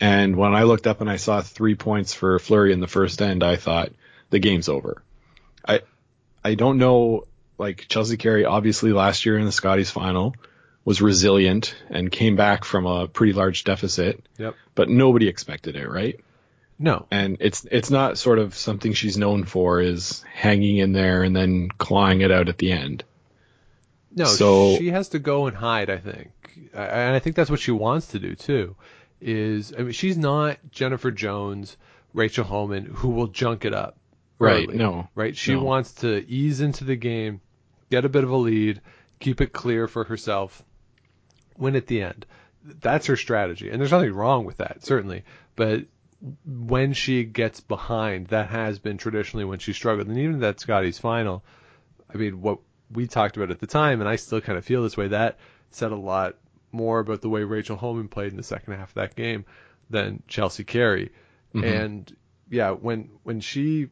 And 0.00 0.36
when 0.36 0.54
I 0.54 0.64
looked 0.64 0.86
up 0.86 1.00
and 1.00 1.08
I 1.08 1.16
saw 1.16 1.40
three 1.40 1.74
points 1.76 2.12
for 2.12 2.38
Fleury 2.38 2.72
in 2.72 2.80
the 2.80 2.86
first 2.88 3.22
end, 3.22 3.42
I 3.42 3.56
thought 3.56 3.90
the 4.30 4.38
game's 4.38 4.68
over. 4.68 5.02
I 5.66 5.80
I 6.44 6.54
don't 6.54 6.78
know. 6.78 7.26
Like 7.56 7.86
Chelsea 7.88 8.16
Carey, 8.16 8.44
obviously 8.44 8.92
last 8.92 9.24
year 9.26 9.38
in 9.38 9.44
the 9.46 9.52
Scotties 9.52 9.90
final 9.90 10.34
was 10.84 11.00
resilient 11.00 11.74
and 11.88 12.10
came 12.10 12.36
back 12.36 12.64
from 12.64 12.84
a 12.84 13.06
pretty 13.08 13.32
large 13.32 13.64
deficit, 13.64 14.22
Yep. 14.38 14.54
but 14.74 14.88
nobody 14.90 15.28
expected 15.28 15.76
it, 15.76 15.88
right? 15.88 16.20
No. 16.78 17.06
And 17.10 17.36
it's 17.40 17.64
it's 17.70 17.90
not 17.90 18.18
sort 18.18 18.38
of 18.40 18.54
something 18.56 18.92
she's 18.92 19.16
known 19.16 19.44
for 19.44 19.80
is 19.80 20.22
hanging 20.34 20.78
in 20.78 20.92
there 20.92 21.22
and 21.22 21.34
then 21.34 21.68
clawing 21.78 22.20
it 22.22 22.30
out 22.32 22.48
at 22.48 22.58
the 22.58 22.72
end. 22.72 23.04
No, 24.14 24.24
So- 24.26 24.76
she 24.76 24.90
has 24.90 25.08
to 25.10 25.18
go 25.20 25.46
and 25.46 25.56
hide. 25.56 25.88
I 25.90 25.98
think, 25.98 26.30
and 26.74 27.14
I 27.14 27.18
think 27.20 27.36
that's 27.36 27.50
what 27.50 27.60
she 27.60 27.70
wants 27.70 28.08
to 28.08 28.18
do 28.18 28.34
too. 28.34 28.74
Is 29.20 29.72
I 29.78 29.82
mean, 29.82 29.92
she's 29.92 30.18
not 30.18 30.58
Jennifer 30.72 31.10
Jones, 31.12 31.76
Rachel 32.12 32.44
Homan, 32.44 32.84
who 32.84 33.08
will 33.10 33.28
junk 33.28 33.64
it 33.64 33.72
up. 33.72 33.96
Right, 34.44 34.68
early, 34.68 34.78
no, 34.78 35.08
right. 35.14 35.36
She 35.36 35.54
no. 35.54 35.62
wants 35.62 35.92
to 35.94 36.24
ease 36.28 36.60
into 36.60 36.84
the 36.84 36.96
game, 36.96 37.40
get 37.90 38.04
a 38.04 38.08
bit 38.08 38.24
of 38.24 38.30
a 38.30 38.36
lead, 38.36 38.80
keep 39.20 39.40
it 39.40 39.52
clear 39.52 39.88
for 39.88 40.04
herself, 40.04 40.62
win 41.56 41.76
at 41.76 41.86
the 41.86 42.02
end. 42.02 42.26
That's 42.64 43.06
her 43.06 43.16
strategy, 43.16 43.70
and 43.70 43.80
there's 43.80 43.92
nothing 43.92 44.12
wrong 44.12 44.44
with 44.44 44.58
that, 44.58 44.84
certainly. 44.84 45.24
But 45.56 45.84
when 46.46 46.92
she 46.94 47.24
gets 47.24 47.60
behind, 47.60 48.28
that 48.28 48.48
has 48.48 48.78
been 48.78 48.96
traditionally 48.96 49.44
when 49.44 49.58
she 49.58 49.72
struggled, 49.72 50.08
and 50.08 50.18
even 50.18 50.40
that 50.40 50.60
Scotties 50.60 50.98
final. 50.98 51.44
I 52.12 52.16
mean, 52.16 52.40
what 52.40 52.60
we 52.90 53.06
talked 53.06 53.36
about 53.36 53.50
at 53.50 53.60
the 53.60 53.66
time, 53.66 54.00
and 54.00 54.08
I 54.08 54.16
still 54.16 54.40
kind 54.40 54.56
of 54.56 54.64
feel 54.64 54.82
this 54.82 54.96
way. 54.96 55.08
That 55.08 55.38
said 55.70 55.92
a 55.92 55.96
lot 55.96 56.36
more 56.72 57.00
about 57.00 57.20
the 57.20 57.28
way 57.28 57.44
Rachel 57.44 57.76
Homan 57.76 58.08
played 58.08 58.30
in 58.30 58.36
the 58.36 58.42
second 58.42 58.74
half 58.74 58.90
of 58.90 58.94
that 58.94 59.14
game 59.14 59.44
than 59.90 60.22
Chelsea 60.28 60.64
Carey. 60.64 61.10
Mm-hmm. 61.54 61.64
And 61.64 62.16
yeah, 62.50 62.70
when 62.70 63.10
when 63.22 63.40
she 63.40 63.88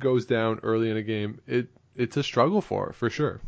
goes 0.00 0.26
down 0.26 0.60
early 0.62 0.90
in 0.90 0.96
a 0.96 1.02
game, 1.02 1.40
it 1.46 1.68
it's 1.96 2.16
a 2.16 2.22
struggle 2.22 2.60
for 2.60 2.92
for 2.92 3.10
sure. 3.10 3.40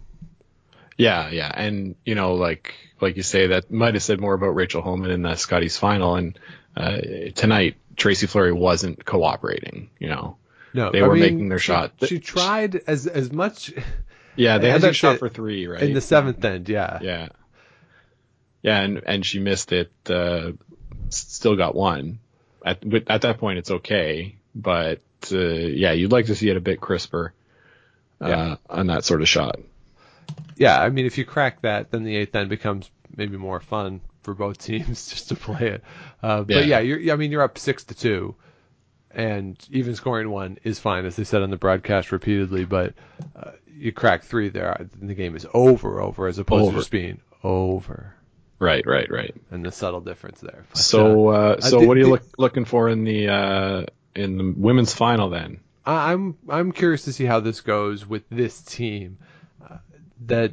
Yeah, 0.97 1.31
yeah, 1.31 1.51
and 1.55 1.95
you 2.05 2.15
know, 2.15 2.35
like 2.35 2.75
like 3.01 3.17
you 3.17 3.23
say, 3.23 3.49
that 3.49 3.71
might 3.71 3.95
have 3.95 4.03
said 4.03 4.21
more 4.21 4.35
about 4.35 4.55
Rachel 4.55 4.83
Homan 4.83 5.11
in 5.11 5.23
the 5.23 5.35
Scotties 5.37 5.77
final, 5.79 6.17
and 6.17 6.39
uh, 6.77 6.99
tonight 7.35 7.77
Tracy 7.97 8.27
Fleury 8.27 8.53
wasn't 8.53 9.05
cooperating. 9.05 9.89
You 9.99 10.09
know, 10.09 10.37
No, 10.75 10.91
They 10.93 11.01
I 11.03 11.07
were 11.07 11.15
mean, 11.15 11.23
making 11.23 11.49
their 11.49 11.59
she- 11.59 11.67
shot. 11.73 11.93
She 12.05 12.19
tried 12.19 12.83
as 12.87 13.07
as 13.07 13.33
much 13.33 13.73
yeah, 14.37 14.59
they 14.59 14.71
had 14.71 14.83
that 14.83 14.95
shot 14.97 15.19
for 15.19 15.29
three, 15.31 15.67
right? 15.67 15.83
in 15.83 15.95
the 15.95 16.01
seventh 16.03 16.45
end. 16.45 16.69
Yeah, 16.69 16.99
yeah, 17.01 17.29
yeah, 18.63 18.81
and 18.81 19.03
and 19.07 19.25
she 19.27 19.39
missed 19.39 19.73
it. 19.73 19.91
Uh, 20.09 20.53
still 21.09 21.57
got 21.57 21.75
one. 21.75 22.19
At 22.65 22.83
at 23.09 23.23
that 23.23 23.39
point, 23.39 23.59
it's 23.59 23.71
okay, 23.71 24.37
but 24.55 25.01
uh, 25.33 25.39
yeah, 25.39 25.93
you'd 25.93 26.13
like 26.13 26.27
to 26.27 26.35
see 26.35 26.49
it 26.49 26.57
a 26.57 26.61
bit 26.61 26.81
crisper. 26.81 27.33
Uh, 28.23 28.29
Yeah. 28.29 28.57
on 28.69 28.87
that 28.89 29.05
sort 29.05 29.23
of 29.23 29.29
shot. 29.29 29.59
yeah. 30.57 30.79
I 30.81 30.91
mean, 30.91 31.07
if 31.07 31.17
you 31.17 31.25
crack 31.25 31.63
that, 31.63 31.91
then 31.91 32.05
the 32.05 32.17
eighth 32.17 32.37
end 32.37 32.51
becomes 32.51 32.91
maybe 33.17 33.37
more 33.39 33.61
fun 33.61 34.03
for 34.23 34.35
both 34.35 34.59
teams 34.67 35.09
just 35.09 35.29
to 35.31 35.35
play 35.37 35.69
it. 35.69 35.85
Uh, 36.23 36.43
but 36.43 36.67
Yeah. 36.67 36.81
yeah, 36.81 37.13
I 37.15 37.17
mean 37.17 37.31
you're 37.33 37.43
up 37.43 37.57
six 37.59 37.85
to 37.85 37.95
two, 37.95 38.35
and 39.11 39.57
even 39.71 39.95
scoring 39.95 40.29
one 40.31 40.59
is 40.65 40.79
fine, 40.79 41.07
as 41.07 41.17
they 41.17 41.25
said 41.25 41.41
on 41.43 41.49
the 41.51 41.57
broadcast 41.57 42.13
repeatedly. 42.13 42.67
But 42.67 42.93
uh, 43.35 43.53
you 43.75 43.91
crack 43.93 44.25
three 44.25 44.51
there, 44.51 44.73
and 44.73 45.09
the 45.09 45.15
game 45.15 45.35
is 45.35 45.47
over, 45.55 46.01
over, 46.01 46.27
as 46.27 46.39
opposed 46.39 46.65
Over. 46.65 46.73
to 46.73 46.79
just 46.81 46.91
being 46.91 47.21
over, 47.43 48.15
Right, 48.59 48.85
right, 48.87 49.11
right. 49.11 49.35
and 49.51 49.65
the 49.65 49.73
subtle 49.73 50.03
difference 50.03 50.41
there. 50.41 50.67
But, 50.69 50.77
So, 50.79 51.29
uh, 51.29 51.61
so 51.63 51.81
the- 51.81 51.89
what 51.89 51.97
are 51.97 52.01
you 52.01 52.05
the- 52.05 52.11
look, 52.11 52.23
looking 52.37 52.67
for 52.67 52.91
in 52.91 53.05
the 53.05 53.29
uh, 53.29 53.87
in 54.15 54.37
the 54.37 54.55
women's 54.57 54.93
final 54.93 55.31
then? 55.31 55.61
I'm 55.87 56.37
I'm 56.49 56.73
curious 56.73 57.05
to 57.05 57.13
see 57.13 57.25
how 57.25 57.41
this 57.41 57.61
goes 57.61 58.07
with 58.07 58.29
this 58.29 58.61
team. 58.61 59.19
Uh, 59.69 59.79
that 60.27 60.53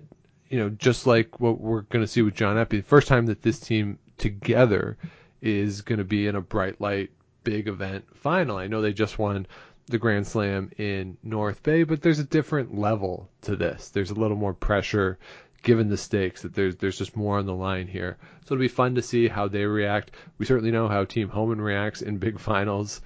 you 0.50 0.60
know, 0.60 0.70
just 0.70 1.06
like 1.06 1.40
what 1.40 1.60
we're 1.60 1.82
going 1.82 2.04
to 2.04 2.08
see 2.08 2.22
with 2.22 2.36
John 2.36 2.56
Eppy, 2.56 2.78
the 2.78 2.82
first 2.82 3.08
time 3.08 3.26
that 3.28 3.42
this 3.42 3.60
team 3.60 4.00
together 4.18 4.98
is 5.42 5.82
going 5.82 6.00
to 6.00 6.06
be 6.06 6.28
in 6.28 6.36
a 6.36 6.42
bright 6.42 6.80
light 6.80 7.12
big 7.44 7.68
event 7.68 8.06
final. 8.18 8.58
I 8.58 8.68
know 8.68 8.82
they 8.82 8.94
just 8.94 9.20
won 9.20 9.48
the 9.88 9.98
Grand 9.98 10.28
Slam 10.28 10.72
in 10.78 11.18
North 11.24 11.64
Bay, 11.64 11.84
but 11.84 12.02
there's 12.02 12.20
a 12.20 12.24
different 12.24 12.78
level 12.78 13.30
to 13.42 13.56
this. 13.56 13.90
There's 13.90 14.12
a 14.12 14.16
little 14.16 14.38
more 14.38 14.54
pressure 14.54 15.18
given 15.64 15.90
the 15.90 15.98
stakes 15.98 16.44
that 16.44 16.54
there's 16.54 16.76
there's 16.78 16.98
just 16.98 17.16
more 17.16 17.38
on 17.38 17.46
the 17.46 17.54
line 17.54 17.88
here. 17.88 18.18
So 18.46 18.54
it'll 18.54 18.62
be 18.62 18.68
fun 18.68 18.96
to 18.96 19.02
see 19.02 19.28
how 19.28 19.48
they 19.48 19.66
react. 19.66 20.12
We 20.38 20.46
certainly 20.46 20.72
know 20.72 20.88
how 20.88 21.04
Team 21.04 21.30
Homan 21.30 21.60
reacts 21.62 22.02
in 22.02 22.18
big 22.18 22.40
finals. 22.52 23.02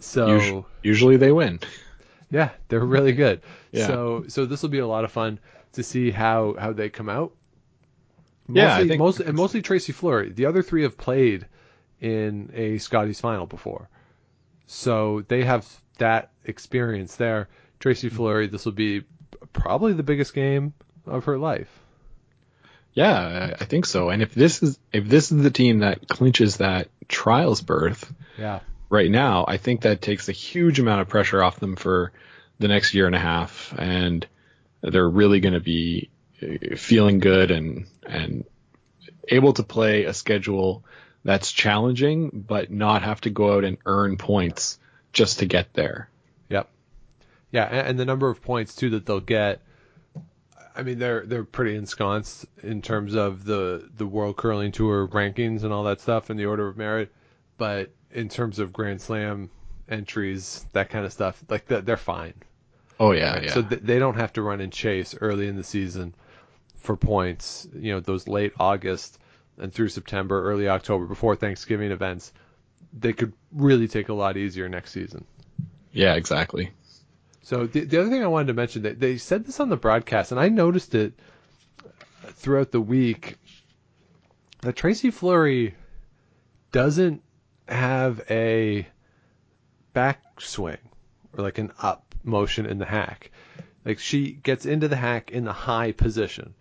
So 0.00 0.26
Usu- 0.28 0.64
usually 0.82 1.16
they 1.16 1.32
win. 1.32 1.60
yeah, 2.30 2.50
they're 2.68 2.80
really 2.84 3.12
good. 3.12 3.42
Yeah. 3.72 3.86
So 3.86 4.24
so 4.28 4.46
this 4.46 4.62
will 4.62 4.68
be 4.70 4.80
a 4.80 4.86
lot 4.86 5.04
of 5.04 5.12
fun 5.12 5.38
to 5.74 5.82
see 5.82 6.10
how 6.10 6.54
how 6.58 6.72
they 6.72 6.88
come 6.88 7.08
out. 7.08 7.32
Yeah, 8.48 8.64
I 8.64 8.68
Mostly, 8.78 8.88
think- 8.88 8.98
mostly 8.98 9.26
and 9.26 9.36
mostly 9.36 9.62
Tracy 9.62 9.92
Fleury. 9.92 10.32
The 10.32 10.46
other 10.46 10.62
three 10.62 10.82
have 10.82 10.98
played 10.98 11.46
in 12.00 12.50
a 12.54 12.78
Scotties 12.78 13.20
final 13.20 13.46
before, 13.46 13.88
so 14.66 15.22
they 15.28 15.44
have 15.44 15.66
that 15.98 16.30
experience 16.44 17.16
there. 17.16 17.48
Tracy 17.78 18.08
Fleury, 18.08 18.48
this 18.48 18.64
will 18.64 18.72
be 18.72 19.04
probably 19.52 19.92
the 19.92 20.02
biggest 20.02 20.34
game 20.34 20.72
of 21.06 21.24
her 21.26 21.38
life. 21.38 21.68
Yeah, 22.94 23.54
I 23.58 23.62
I 23.62 23.64
think 23.66 23.86
so. 23.86 24.10
And 24.10 24.20
if 24.22 24.34
this 24.34 24.62
is 24.62 24.78
if 24.92 25.06
this 25.08 25.30
is 25.32 25.42
the 25.42 25.50
team 25.50 25.78
that 25.78 26.06
clinches 26.08 26.56
that 26.58 26.88
trials 27.08 27.60
berth 27.62 28.12
Yeah. 28.38 28.60
Right 28.92 29.10
now, 29.10 29.46
I 29.48 29.56
think 29.56 29.80
that 29.80 30.02
takes 30.02 30.28
a 30.28 30.32
huge 30.32 30.78
amount 30.78 31.00
of 31.00 31.08
pressure 31.08 31.42
off 31.42 31.58
them 31.58 31.76
for 31.76 32.12
the 32.58 32.68
next 32.68 32.92
year 32.92 33.06
and 33.06 33.16
a 33.16 33.18
half, 33.18 33.74
and 33.76 34.24
they're 34.82 35.08
really 35.08 35.40
going 35.40 35.54
to 35.54 35.60
be 35.60 36.10
uh, 36.42 36.76
feeling 36.76 37.18
good 37.18 37.50
and 37.50 37.86
and 38.06 38.44
able 39.28 39.54
to 39.54 39.62
play 39.62 40.04
a 40.04 40.12
schedule 40.12 40.84
that's 41.24 41.52
challenging, 41.52 42.44
but 42.46 42.70
not 42.70 43.02
have 43.02 43.22
to 43.22 43.30
go 43.30 43.56
out 43.56 43.64
and 43.64 43.78
earn 43.86 44.18
points 44.18 44.78
just 45.12 45.38
to 45.38 45.46
get 45.46 45.72
there. 45.72 46.10
Yep. 46.50 46.68
Yeah, 47.50 47.64
and, 47.64 47.98
the 47.98 48.04
number 48.04 48.28
of 48.28 48.42
points 48.42 48.74
too 48.74 48.90
that 48.90 49.06
they'll 49.06 49.20
get. 49.20 49.62
I 50.76 50.82
mean, 50.82 50.98
they're 50.98 51.24
they're 51.24 51.44
pretty 51.44 51.76
ensconced 51.76 52.44
in 52.62 52.82
terms 52.82 53.14
of 53.14 53.44
the 53.44 53.88
the 53.96 54.06
World 54.06 54.36
Curling 54.36 54.72
Tour 54.72 55.08
rankings 55.08 55.64
and 55.64 55.72
all 55.72 55.84
that 55.84 56.02
stuff 56.02 56.28
and 56.28 56.38
the 56.38 56.46
order 56.46 56.68
of 56.68 56.76
merit, 56.76 57.10
but 57.56 57.90
in 58.12 58.28
terms 58.28 58.58
of 58.58 58.72
Grand 58.72 59.00
Slam 59.00 59.50
entries, 59.88 60.64
that 60.72 60.90
kind 60.90 61.04
of 61.04 61.12
stuff, 61.12 61.42
like 61.48 61.66
they're, 61.66 61.80
they're 61.80 61.96
fine. 61.96 62.34
Oh 63.00 63.12
yeah, 63.12 63.34
Right? 63.34 63.44
yeah. 63.44 63.52
So 63.52 63.62
th- 63.62 63.82
they 63.82 63.98
don't 63.98 64.16
have 64.16 64.32
to 64.34 64.42
run 64.42 64.60
and 64.60 64.72
chase 64.72 65.14
early 65.20 65.48
in 65.48 65.56
the 65.56 65.64
season 65.64 66.14
for 66.76 66.96
points. 66.96 67.66
You 67.74 67.94
know, 67.94 68.00
those 68.00 68.28
late 68.28 68.52
August 68.60 69.18
and 69.58 69.72
through 69.72 69.88
September, 69.88 70.42
early 70.44 70.68
October, 70.68 71.06
before 71.06 71.36
Thanksgiving 71.36 71.90
events, 71.90 72.32
they 72.92 73.12
could 73.12 73.32
really 73.52 73.88
take 73.88 74.08
a 74.08 74.14
lot 74.14 74.36
easier 74.36 74.68
next 74.68 74.92
season. 74.92 75.24
yeah, 75.92 76.14
exactly. 76.14 76.70
So 77.42 77.66
the, 77.66 77.80
the 77.84 78.00
other 78.00 78.08
thing 78.08 78.22
I 78.22 78.28
wanted 78.28 78.46
to 78.48 78.54
mention, 78.54 78.82
they, 78.82 78.92
they 78.92 79.16
said 79.18 79.44
this 79.44 79.58
on 79.60 79.68
the 79.68 79.76
broadcast, 79.76 80.30
and 80.30 80.40
I 80.40 80.48
noticed 80.48 80.94
it 80.94 81.12
throughout 82.28 82.70
the 82.70 82.80
week, 82.80 83.36
that 84.60 84.76
Tracy 84.76 85.10
Fleury 85.10 85.74
doesn't 86.70 87.22
have 87.68 88.22
a 88.30 88.86
backswing 89.94 90.78
or 91.36 91.44
like 91.44 91.58
an 91.58 91.72
up 91.80 92.14
motion 92.24 92.66
in 92.66 92.78
the 92.78 92.84
hack. 92.84 93.30
Like 93.84 93.98
she 93.98 94.32
gets 94.32 94.66
into 94.66 94.88
the 94.88 94.96
hack 94.96 95.30
in 95.30 95.44
the 95.44 95.52
high 95.52 95.92
position. 95.92 96.54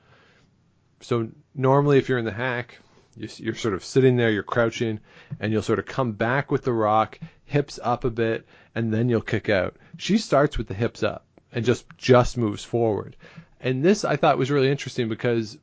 So 1.02 1.30
normally, 1.56 1.98
if 1.98 2.10
you're 2.10 2.18
in 2.20 2.26
the 2.26 2.32
hack, 2.32 2.78
you- 3.16 3.30
you're 3.38 3.56
sort 3.56 3.74
of 3.74 3.84
sitting 3.84 4.16
there, 4.16 4.32
you're 4.32 4.44
crouching, 4.44 5.00
and 5.40 5.52
you'll 5.52 5.62
sort 5.62 5.80
of 5.80 5.86
come 5.86 6.14
back 6.14 6.52
with 6.52 6.64
the 6.64 6.74
rock, 6.74 7.20
hips 7.46 7.80
up 7.84 8.04
a 8.06 8.10
bit, 8.10 8.48
and 8.76 8.94
then 8.94 9.10
you'll 9.10 9.22
kick 9.22 9.50
out. 9.50 9.76
She 9.98 10.18
starts 10.18 10.58
with 10.58 10.68
the 10.68 10.74
hips 10.74 11.04
up 11.04 11.26
and 11.52 11.66
just 11.66 11.86
just 11.98 12.38
moves 12.38 12.64
forward. 12.64 13.16
And 13.60 13.84
this 13.84 14.06
I 14.06 14.16
thought 14.16 14.38
was 14.38 14.50
really 14.52 14.70
interesting 14.72 15.10
because 15.10 15.58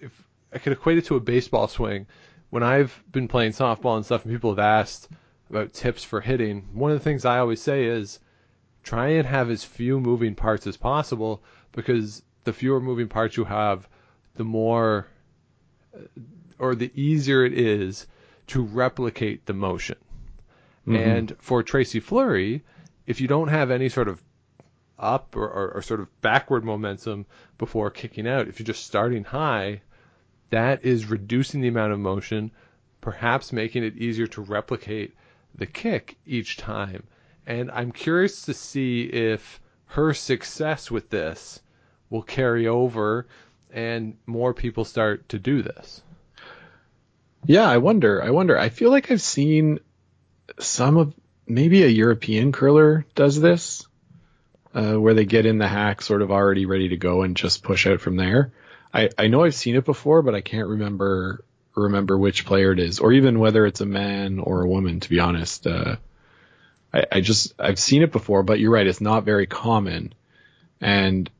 if 0.00 0.26
I 0.52 0.58
could 0.58 0.72
equate 0.72 0.98
it 0.98 1.06
to 1.06 1.16
a 1.16 1.20
baseball 1.20 1.68
swing, 1.68 2.06
when 2.50 2.62
I've 2.62 3.02
been 3.10 3.28
playing 3.28 3.52
softball 3.52 3.96
and 3.96 4.04
stuff, 4.04 4.24
and 4.24 4.32
people 4.32 4.50
have 4.50 4.58
asked 4.58 5.08
about 5.50 5.72
tips 5.72 6.04
for 6.04 6.20
hitting, 6.20 6.68
one 6.72 6.90
of 6.90 6.98
the 6.98 7.04
things 7.04 7.24
I 7.24 7.38
always 7.38 7.60
say 7.60 7.84
is 7.84 8.20
try 8.82 9.08
and 9.08 9.26
have 9.26 9.50
as 9.50 9.64
few 9.64 10.00
moving 10.00 10.34
parts 10.34 10.66
as 10.66 10.76
possible 10.76 11.42
because 11.72 12.22
the 12.44 12.52
fewer 12.52 12.80
moving 12.80 13.08
parts 13.08 13.36
you 13.36 13.44
have, 13.44 13.88
the 14.36 14.44
more 14.44 15.06
uh, 15.94 16.00
or 16.58 16.74
the 16.74 16.90
easier 16.94 17.44
it 17.44 17.52
is 17.52 18.06
to 18.48 18.62
replicate 18.62 19.46
the 19.46 19.52
motion. 19.52 19.96
And 20.86 21.36
for 21.38 21.62
Tracy 21.62 22.00
Fleury, 22.00 22.64
if 23.06 23.20
you 23.20 23.28
don't 23.28 23.48
have 23.48 23.70
any 23.70 23.90
sort 23.90 24.08
of 24.08 24.22
up 24.98 25.36
or, 25.36 25.46
or, 25.46 25.70
or 25.72 25.82
sort 25.82 26.00
of 26.00 26.20
backward 26.22 26.64
momentum 26.64 27.26
before 27.58 27.90
kicking 27.90 28.26
out, 28.26 28.48
if 28.48 28.58
you're 28.58 28.64
just 28.64 28.86
starting 28.86 29.24
high, 29.24 29.82
that 30.50 30.84
is 30.84 31.10
reducing 31.10 31.60
the 31.60 31.68
amount 31.68 31.92
of 31.92 31.98
motion, 31.98 32.50
perhaps 33.00 33.52
making 33.52 33.84
it 33.84 33.96
easier 33.96 34.26
to 34.28 34.42
replicate 34.42 35.14
the 35.54 35.66
kick 35.66 36.16
each 36.26 36.56
time. 36.56 37.04
And 37.46 37.70
I'm 37.70 37.92
curious 37.92 38.42
to 38.42 38.54
see 38.54 39.02
if 39.02 39.60
her 39.86 40.12
success 40.14 40.90
with 40.90 41.10
this 41.10 41.60
will 42.10 42.22
carry 42.22 42.66
over 42.66 43.26
and 43.70 44.16
more 44.26 44.54
people 44.54 44.84
start 44.84 45.28
to 45.30 45.38
do 45.38 45.62
this. 45.62 46.02
Yeah, 47.44 47.68
I 47.68 47.78
wonder. 47.78 48.22
I 48.22 48.30
wonder. 48.30 48.58
I 48.58 48.68
feel 48.68 48.90
like 48.90 49.10
I've 49.10 49.22
seen 49.22 49.80
some 50.58 50.96
of 50.96 51.14
maybe 51.46 51.82
a 51.82 51.88
European 51.88 52.52
curler 52.52 53.06
does 53.14 53.40
this, 53.40 53.86
uh, 54.74 54.94
where 54.94 55.14
they 55.14 55.24
get 55.24 55.46
in 55.46 55.58
the 55.58 55.68
hack 55.68 56.02
sort 56.02 56.22
of 56.22 56.30
already 56.30 56.66
ready 56.66 56.88
to 56.88 56.96
go 56.96 57.22
and 57.22 57.36
just 57.36 57.62
push 57.62 57.86
out 57.86 58.00
from 58.00 58.16
there. 58.16 58.52
I, 58.98 59.10
I 59.16 59.28
know 59.28 59.44
I've 59.44 59.54
seen 59.54 59.76
it 59.76 59.84
before, 59.84 60.22
but 60.22 60.34
I 60.34 60.40
can't 60.40 60.68
remember 60.68 61.44
remember 61.74 62.18
which 62.18 62.44
player 62.44 62.72
it 62.72 62.80
is, 62.80 62.98
or 62.98 63.12
even 63.12 63.38
whether 63.38 63.64
it's 63.64 63.80
a 63.80 63.86
man 63.86 64.40
or 64.40 64.62
a 64.62 64.68
woman. 64.68 64.98
To 64.98 65.08
be 65.08 65.20
honest, 65.20 65.66
uh, 65.66 65.96
I, 66.92 67.04
I 67.12 67.20
just 67.20 67.54
I've 67.58 67.78
seen 67.78 68.02
it 68.02 68.10
before, 68.10 68.42
but 68.42 68.58
you're 68.58 68.72
right, 68.72 68.86
it's 68.86 69.00
not 69.00 69.24
very 69.24 69.46
common. 69.46 70.12
And 70.80 71.30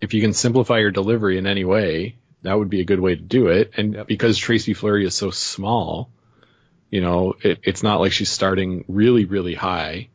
if 0.00 0.14
you 0.14 0.20
can 0.20 0.32
simplify 0.32 0.78
your 0.78 0.92
delivery 0.92 1.38
in 1.38 1.46
any 1.46 1.64
way, 1.64 2.16
that 2.42 2.58
would 2.58 2.70
be 2.70 2.80
a 2.80 2.84
good 2.84 3.00
way 3.00 3.16
to 3.16 3.20
do 3.20 3.48
it. 3.48 3.72
And 3.76 3.94
Yep. 3.94 4.06
because 4.06 4.38
Tracy 4.38 4.74
Fleury 4.74 5.04
is 5.04 5.14
so 5.14 5.30
small, 5.30 6.10
you 6.90 7.00
know, 7.00 7.34
it, 7.42 7.60
it's 7.64 7.82
not 7.82 8.00
like 8.00 8.12
she's 8.12 8.30
starting 8.30 8.84
really, 8.88 9.24
really 9.24 9.54
high 9.54 10.08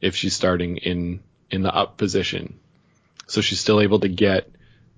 if 0.00 0.16
she's 0.16 0.34
starting 0.34 0.78
in 0.78 1.20
in 1.50 1.62
the 1.62 1.74
up 1.74 1.96
position. 1.96 2.58
So 3.26 3.40
she's 3.40 3.60
still 3.60 3.80
able 3.80 4.00
to 4.00 4.08
get 4.08 4.50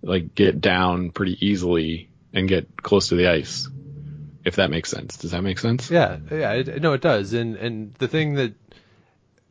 like 0.02 0.34
get 0.34 0.60
down 0.60 1.10
pretty 1.10 1.36
easily 1.46 2.08
and 2.32 2.48
get 2.48 2.82
close 2.82 3.08
to 3.08 3.16
the 3.16 3.28
ice. 3.28 3.68
If 4.44 4.56
that 4.56 4.70
makes 4.70 4.90
sense. 4.90 5.16
Does 5.16 5.32
that 5.32 5.42
make 5.42 5.58
sense? 5.58 5.90
Yeah, 5.90 6.18
yeah, 6.30 6.52
it, 6.52 6.80
no, 6.80 6.92
it 6.92 7.00
does. 7.00 7.32
And 7.32 7.56
and 7.56 7.94
the 7.94 8.06
thing 8.06 8.34
that 8.34 8.54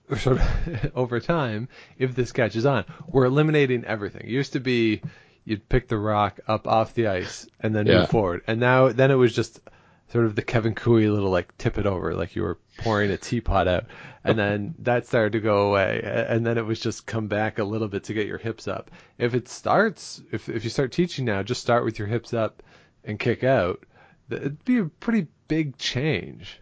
sort 0.19 0.39
of 0.39 0.91
over 0.95 1.19
time, 1.19 1.67
if 1.97 2.15
this 2.15 2.31
catches 2.31 2.65
on, 2.65 2.86
we're 3.08 3.25
eliminating 3.25 3.84
everything. 3.86 4.21
It 4.21 4.29
used 4.29 4.53
to 4.53 4.60
be 4.62 5.01
you'd 5.43 5.67
pick 5.67 5.88
the 5.89 5.97
rock 5.97 6.39
up 6.47 6.67
off 6.67 6.93
the 6.93 7.08
ice 7.08 7.47
and 7.60 7.75
then 7.75 7.88
Yeah. 7.88 7.99
move 7.99 8.10
forward, 8.10 8.41
and 8.47 8.60
now 8.60 8.89
then 8.89 9.12
it 9.12 9.15
was 9.15 9.36
just 9.36 9.60
sort 10.12 10.26
of 10.26 10.36
the 10.36 10.41
Kevin 10.41 10.76
Koe 10.76 10.91
little 10.94 11.30
like 11.30 11.58
tip 11.58 11.78
it 11.78 11.86
over, 11.86 12.13
like 12.13 12.36
you 12.36 12.44
were 12.44 12.60
pouring 12.78 13.12
a 13.12 13.18
teapot 13.18 13.68
out, 13.68 13.86
and 14.24 14.38
then 14.38 14.76
that 14.80 15.08
started 15.08 15.34
to 15.34 15.39
go 15.39 15.70
away, 15.70 16.02
and 16.04 16.46
then 16.46 16.58
it 16.58 16.65
was 16.65 16.80
just 16.80 17.06
come 17.06 17.28
back 17.28 17.60
a 17.60 17.63
little 17.63 17.88
bit 17.88 18.04
to 18.06 18.13
get 18.13 18.28
your 18.28 18.38
hips 18.38 18.68
up. 18.68 18.91
If 19.18 19.34
it 19.34 19.48
starts, 19.48 20.22
if 20.32 20.50
if 20.50 20.63
you 20.63 20.70
start 20.70 20.91
teaching 20.91 21.26
now, 21.26 21.44
just 21.44 21.62
start 21.62 21.86
with 21.86 22.00
your 22.00 22.08
hips 22.08 22.34
up 22.34 22.63
and 23.04 23.20
kick 23.20 23.44
out. 23.44 23.86
It'd 24.30 24.63
be 24.65 24.80
a 24.80 24.86
pretty 24.86 25.28
big 25.48 25.78
change. 25.78 26.60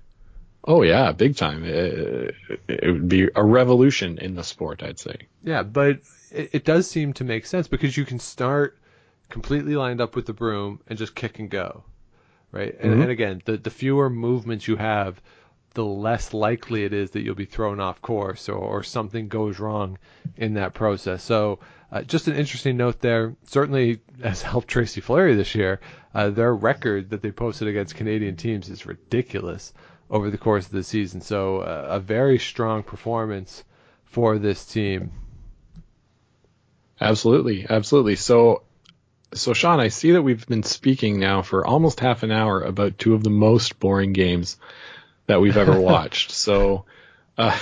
Oh 0.66 0.82
yeah, 0.82 1.12
big 1.12 1.36
time. 1.36 1.64
It, 1.66 2.36
it 2.68 2.92
would 2.92 3.10
be 3.10 3.30
a 3.36 3.44
revolution 3.44 4.18
in 4.18 4.36
the 4.36 4.44
sport, 4.44 4.82
I'd 4.82 5.00
say. 5.00 5.28
Yeah, 5.44 5.64
but 5.64 6.00
it, 6.32 6.50
it 6.54 6.66
does 6.66 6.90
seem 6.90 7.14
to 7.14 7.24
make 7.24 7.46
sense 7.46 7.68
because 7.68 7.98
you 7.98 8.06
can 8.06 8.20
start 8.20 8.78
completely 9.30 9.76
lined 9.76 10.00
up 10.00 10.16
with 10.16 10.26
the 10.26 10.34
broom 10.34 10.80
and 10.88 10.98
just 10.98 11.16
kick 11.16 11.40
and 11.40 11.50
go, 11.50 11.84
right? 12.54 12.74
And, 12.80 12.94
Mhm. 12.94 13.02
and 13.02 13.12
again, 13.12 13.42
the 13.44 13.58
the 13.58 13.70
fewer 13.70 14.10
movements 14.10 14.68
you 14.68 14.78
have, 14.78 15.22
the 15.74 15.84
less 15.84 16.34
likely 16.34 16.86
it 16.86 16.94
is 16.94 17.12
that 17.12 17.22
you'll 17.24 17.36
be 17.36 17.46
thrown 17.46 17.80
off 17.82 18.02
course 18.02 18.48
or, 18.48 18.56
or 18.58 18.84
something 18.84 19.28
goes 19.28 19.60
wrong 19.60 19.98
in 20.38 20.54
that 20.54 20.74
process. 20.74 21.24
So, 21.24 21.60
uh, 21.92 22.04
just 22.04 22.28
an 22.28 22.36
interesting 22.36 22.78
note 22.78 23.00
there. 23.02 23.36
Certainly 23.48 24.00
has 24.24 24.42
helped 24.44 24.68
Tracy 24.70 25.02
Fleury 25.02 25.36
this 25.36 25.56
year. 25.56 25.82
Uh, 26.14 26.30
their 26.30 26.54
record 26.56 27.10
that 27.10 27.22
they 27.24 27.32
posted 27.32 27.68
against 27.68 27.96
Canadian 27.96 28.36
teams 28.36 28.70
is 28.70 28.86
ridiculous 28.86 29.74
over 30.12 30.30
the 30.30 30.38
course 30.38 30.66
of 30.68 30.72
the 30.72 30.84
season. 30.84 31.22
So, 31.22 31.60
uh, 31.60 31.88
a 31.90 32.00
very 32.00 32.38
strong 32.38 32.84
performance 32.84 33.64
for 34.06 34.38
this 34.38 34.64
team. 34.66 35.12
Absolutely, 37.02 37.66
absolutely. 37.70 38.16
So, 38.16 38.64
so 39.34 39.54
Sean, 39.54 39.80
I 39.80 39.90
see 39.90 40.12
that 40.12 40.22
we've 40.22 40.46
been 40.48 40.64
speaking 40.64 41.20
now 41.20 41.42
for 41.42 41.66
almost 41.66 42.00
half 42.00 42.24
an 42.24 42.32
hour 42.32 42.62
about 42.62 42.98
two 42.98 43.14
of 43.14 43.24
the 43.24 43.30
most 43.30 43.80
boring 43.80 44.14
games 44.14 44.58
that 45.28 45.42
we've 45.42 45.58
ever 45.58 45.80
watched. 45.82 46.32
So, 46.32 46.86
uh, 47.38 47.58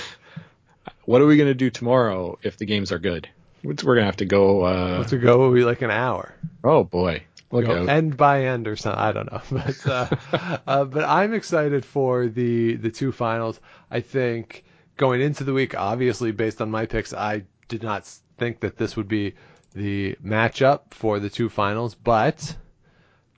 what 1.04 1.22
are 1.22 1.26
we 1.26 1.36
going 1.36 1.48
to 1.48 1.54
do 1.54 1.70
tomorrow 1.70 2.38
if 2.42 2.56
the 2.56 2.66
games 2.66 2.92
are 2.92 2.98
good? 2.98 3.28
We're 3.62 3.74
going 3.74 3.98
to 3.98 4.04
have 4.04 4.16
to 4.16 4.24
go. 4.24 4.62
Uh, 4.62 5.04
to 5.04 5.18
go 5.18 5.38
will 5.38 5.52
be 5.52 5.64
like 5.64 5.82
an 5.82 5.90
hour. 5.90 6.34
oh 6.64 6.82
boy, 6.82 7.22
look 7.52 7.68
out! 7.68 7.88
end 7.88 8.16
by 8.16 8.46
end 8.46 8.66
or 8.66 8.74
something. 8.74 9.00
I 9.00 9.12
don't 9.12 9.30
know, 9.30 9.40
but 9.50 9.86
uh, 9.86 10.58
uh, 10.66 10.84
but 10.84 11.04
I'm 11.04 11.32
excited 11.32 11.84
for 11.84 12.26
the 12.26 12.74
the 12.74 12.90
two 12.90 13.12
finals. 13.12 13.60
I 13.90 14.00
think 14.00 14.64
going 14.96 15.20
into 15.20 15.44
the 15.44 15.52
week, 15.52 15.76
obviously 15.76 16.32
based 16.32 16.60
on 16.60 16.70
my 16.70 16.86
picks, 16.86 17.14
I 17.14 17.44
did 17.68 17.84
not 17.84 18.06
think 18.36 18.60
that 18.60 18.76
this 18.76 18.96
would 18.96 19.08
be 19.08 19.34
the 19.74 20.16
matchup 20.24 20.92
for 20.92 21.18
the 21.18 21.30
two 21.30 21.48
finals, 21.48 21.94
but 21.94 22.56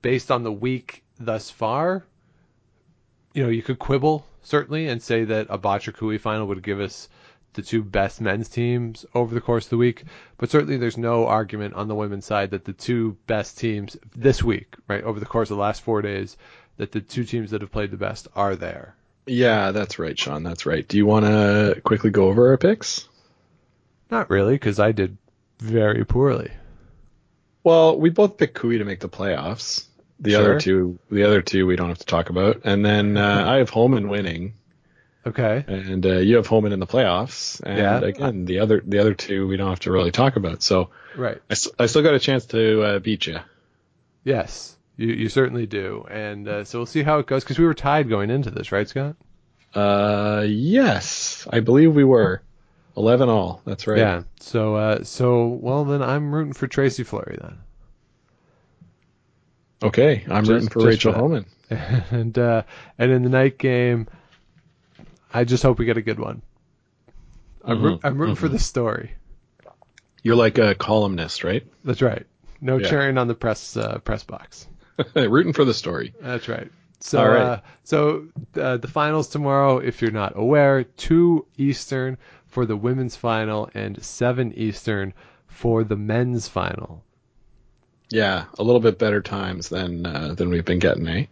based 0.02 0.30
on 0.30 0.42
the 0.42 0.52
week 0.52 1.02
thus 1.18 1.50
far, 1.50 2.04
you 3.32 3.42
know, 3.42 3.48
you 3.48 3.62
could 3.62 3.78
quibble 3.78 4.26
certainly 4.42 4.88
and 4.88 5.02
say 5.02 5.24
that 5.24 5.46
a 5.50 5.58
Koe 5.92 6.18
final 6.18 6.46
would 6.46 6.62
give 6.62 6.80
us 6.80 7.08
the 7.54 7.62
two 7.62 7.82
best 7.82 8.20
men's 8.20 8.48
teams 8.48 9.06
over 9.14 9.34
the 9.34 9.40
course 9.40 9.66
of 9.66 9.70
the 9.70 9.76
week. 9.76 10.04
But 10.36 10.50
certainly 10.50 10.76
there's 10.76 10.98
no 10.98 11.26
argument 11.26 11.74
on 11.74 11.88
the 11.88 11.94
women's 11.94 12.26
side 12.26 12.50
that 12.50 12.64
the 12.64 12.72
two 12.72 13.16
best 13.26 13.58
teams 13.58 13.96
this 14.14 14.42
week, 14.42 14.74
right, 14.88 15.02
over 15.02 15.20
the 15.20 15.26
course 15.26 15.50
of 15.50 15.56
the 15.56 15.62
last 15.62 15.82
four 15.82 16.02
days, 16.02 16.36
that 16.76 16.92
the 16.92 17.00
two 17.00 17.24
teams 17.24 17.52
that 17.52 17.60
have 17.60 17.72
played 17.72 17.90
the 17.90 17.96
best 17.96 18.28
are 18.34 18.56
there. 18.56 18.96
Yeah, 19.26 19.70
that's 19.70 19.98
right, 19.98 20.18
Sean. 20.18 20.42
That's 20.42 20.66
right. 20.66 20.86
Do 20.86 20.96
you 20.96 21.06
want 21.06 21.24
to 21.24 21.80
quickly 21.82 22.10
go 22.10 22.28
over 22.28 22.50
our 22.50 22.58
picks? 22.58 23.08
Not 24.10 24.28
really, 24.28 24.54
because 24.54 24.78
I 24.78 24.92
did 24.92 25.16
very 25.58 26.04
poorly. 26.04 26.50
Well, 27.62 27.98
we 27.98 28.10
both 28.10 28.36
picked 28.36 28.54
Koe 28.54 28.70
to 28.76 28.84
make 28.84 29.00
the 29.00 29.08
playoffs. 29.08 29.86
The 30.20 30.32
Sure. 30.32 30.40
other 30.40 30.60
two, 30.60 30.98
the 31.10 31.24
other 31.24 31.42
two, 31.42 31.66
we 31.66 31.76
don't 31.76 31.88
have 31.88 31.98
to 31.98 32.06
talk 32.06 32.30
about. 32.30 32.60
And 32.64 32.84
then 32.84 33.16
uh, 33.16 33.44
I 33.46 33.56
have 33.56 33.70
Homan 33.70 34.08
winning. 34.08 34.54
Okay. 35.26 35.64
and 35.66 36.04
uh, 36.04 36.18
you 36.18 36.36
have 36.36 36.46
Homan 36.46 36.72
in 36.72 36.80
the 36.80 36.86
playoffs. 36.86 37.60
And 37.62 37.78
Yeah. 37.78 37.98
again, 38.00 38.44
the 38.44 38.58
other 38.60 38.82
the 38.84 38.98
other 38.98 39.14
two 39.14 39.46
we 39.48 39.56
don't 39.56 39.70
have 39.70 39.80
to 39.80 39.92
really 39.92 40.10
talk 40.10 40.36
about. 40.36 40.62
So 40.62 40.90
Right. 41.16 41.40
I 41.78 41.86
still 41.86 42.02
got 42.02 42.12
a 42.14 42.18
chance 42.18 42.44
to 42.46 42.82
uh, 42.82 42.98
beat 42.98 43.26
you. 43.26 43.38
Yes, 44.22 44.76
you 44.96 45.08
you 45.08 45.28
certainly 45.30 45.66
do, 45.66 46.06
and 46.10 46.46
uh, 46.48 46.64
so 46.64 46.78
we'll 46.80 46.86
see 46.86 47.02
how 47.02 47.18
it 47.20 47.26
goes 47.26 47.42
because 47.44 47.58
we 47.58 47.64
were 47.64 47.74
tied 47.74 48.08
going 48.08 48.30
into 48.30 48.50
this, 48.50 48.70
right, 48.72 48.86
Scott? 48.88 49.16
Uh, 49.74 50.44
yes, 50.46 51.46
I 51.50 51.60
believe 51.60 51.94
we 51.94 52.04
were 52.04 52.42
eleven 52.96 53.28
all. 53.28 53.60
That's 53.64 53.86
right. 53.86 53.98
Yeah. 53.98 54.22
So 54.40 54.76
uh, 54.76 55.04
so 55.04 55.46
well 55.46 55.84
then 55.84 56.02
I'm 56.02 56.34
rooting 56.34 56.52
for 56.52 56.66
Tracy 56.66 57.02
Fleury 57.04 57.38
then, 57.40 57.58
Okay, 59.82 60.24
I'm 60.28 60.44
Just- 60.44 60.50
rooting 60.50 60.68
for 60.68 60.84
Rachel 60.86 61.12
for. 61.12 61.18
Homan. 61.18 61.46
and 61.70 62.38
uh, 62.38 62.62
and 62.98 63.10
in 63.10 63.22
the 63.22 63.28
night 63.30 63.58
game, 63.58 64.06
I 65.32 65.44
just 65.44 65.62
hope 65.62 65.78
we 65.78 65.84
get 65.84 65.96
a 65.96 66.02
good 66.02 66.18
one. 66.20 66.42
I'm, 67.64 67.82
root, 67.82 68.00
Mhm, 68.00 68.04
I'm 68.04 68.18
rooting 68.18 68.34
for 68.36 68.48
the 68.48 68.58
story. 68.58 69.12
You're 70.22 70.36
like 70.36 70.58
a 70.58 70.74
columnist, 70.74 71.44
right? 71.44 71.66
That's 71.84 72.02
right. 72.02 72.26
No 72.60 72.76
Yeah. 72.78 72.88
cheering 72.88 73.18
on 73.18 73.28
the 73.28 73.34
press 73.34 73.76
uh, 73.76 73.98
press 73.98 74.22
box. 74.24 74.66
rooting 75.14 75.52
for 75.52 75.64
the 75.64 75.74
story. 75.74 76.14
That's 76.20 76.48
right. 76.48 76.70
So, 77.00 77.22
right. 77.22 77.40
Uh, 77.40 77.60
so 77.82 78.26
uh, 78.58 78.76
the 78.78 78.88
finals 78.88 79.28
tomorrow, 79.28 79.78
if 79.78 80.00
you're 80.00 80.10
not 80.12 80.34
aware, 80.36 80.84
two 80.84 81.46
Eastern 81.58 82.16
for 82.54 82.64
the 82.64 82.76
women's 82.76 83.16
final 83.16 83.68
and 83.74 84.00
seven 84.00 84.52
Eastern 84.52 85.12
for 85.48 85.82
the 85.82 85.96
men's 85.96 86.46
final. 86.46 87.02
Yeah, 88.10 88.44
a 88.56 88.62
little 88.62 88.80
bit 88.80 88.96
better 88.96 89.20
times 89.20 89.68
than 89.68 90.06
uh, 90.06 90.34
than 90.34 90.50
we've 90.50 90.64
been 90.64 90.78
getting, 90.78 91.08
eh? 91.08 91.26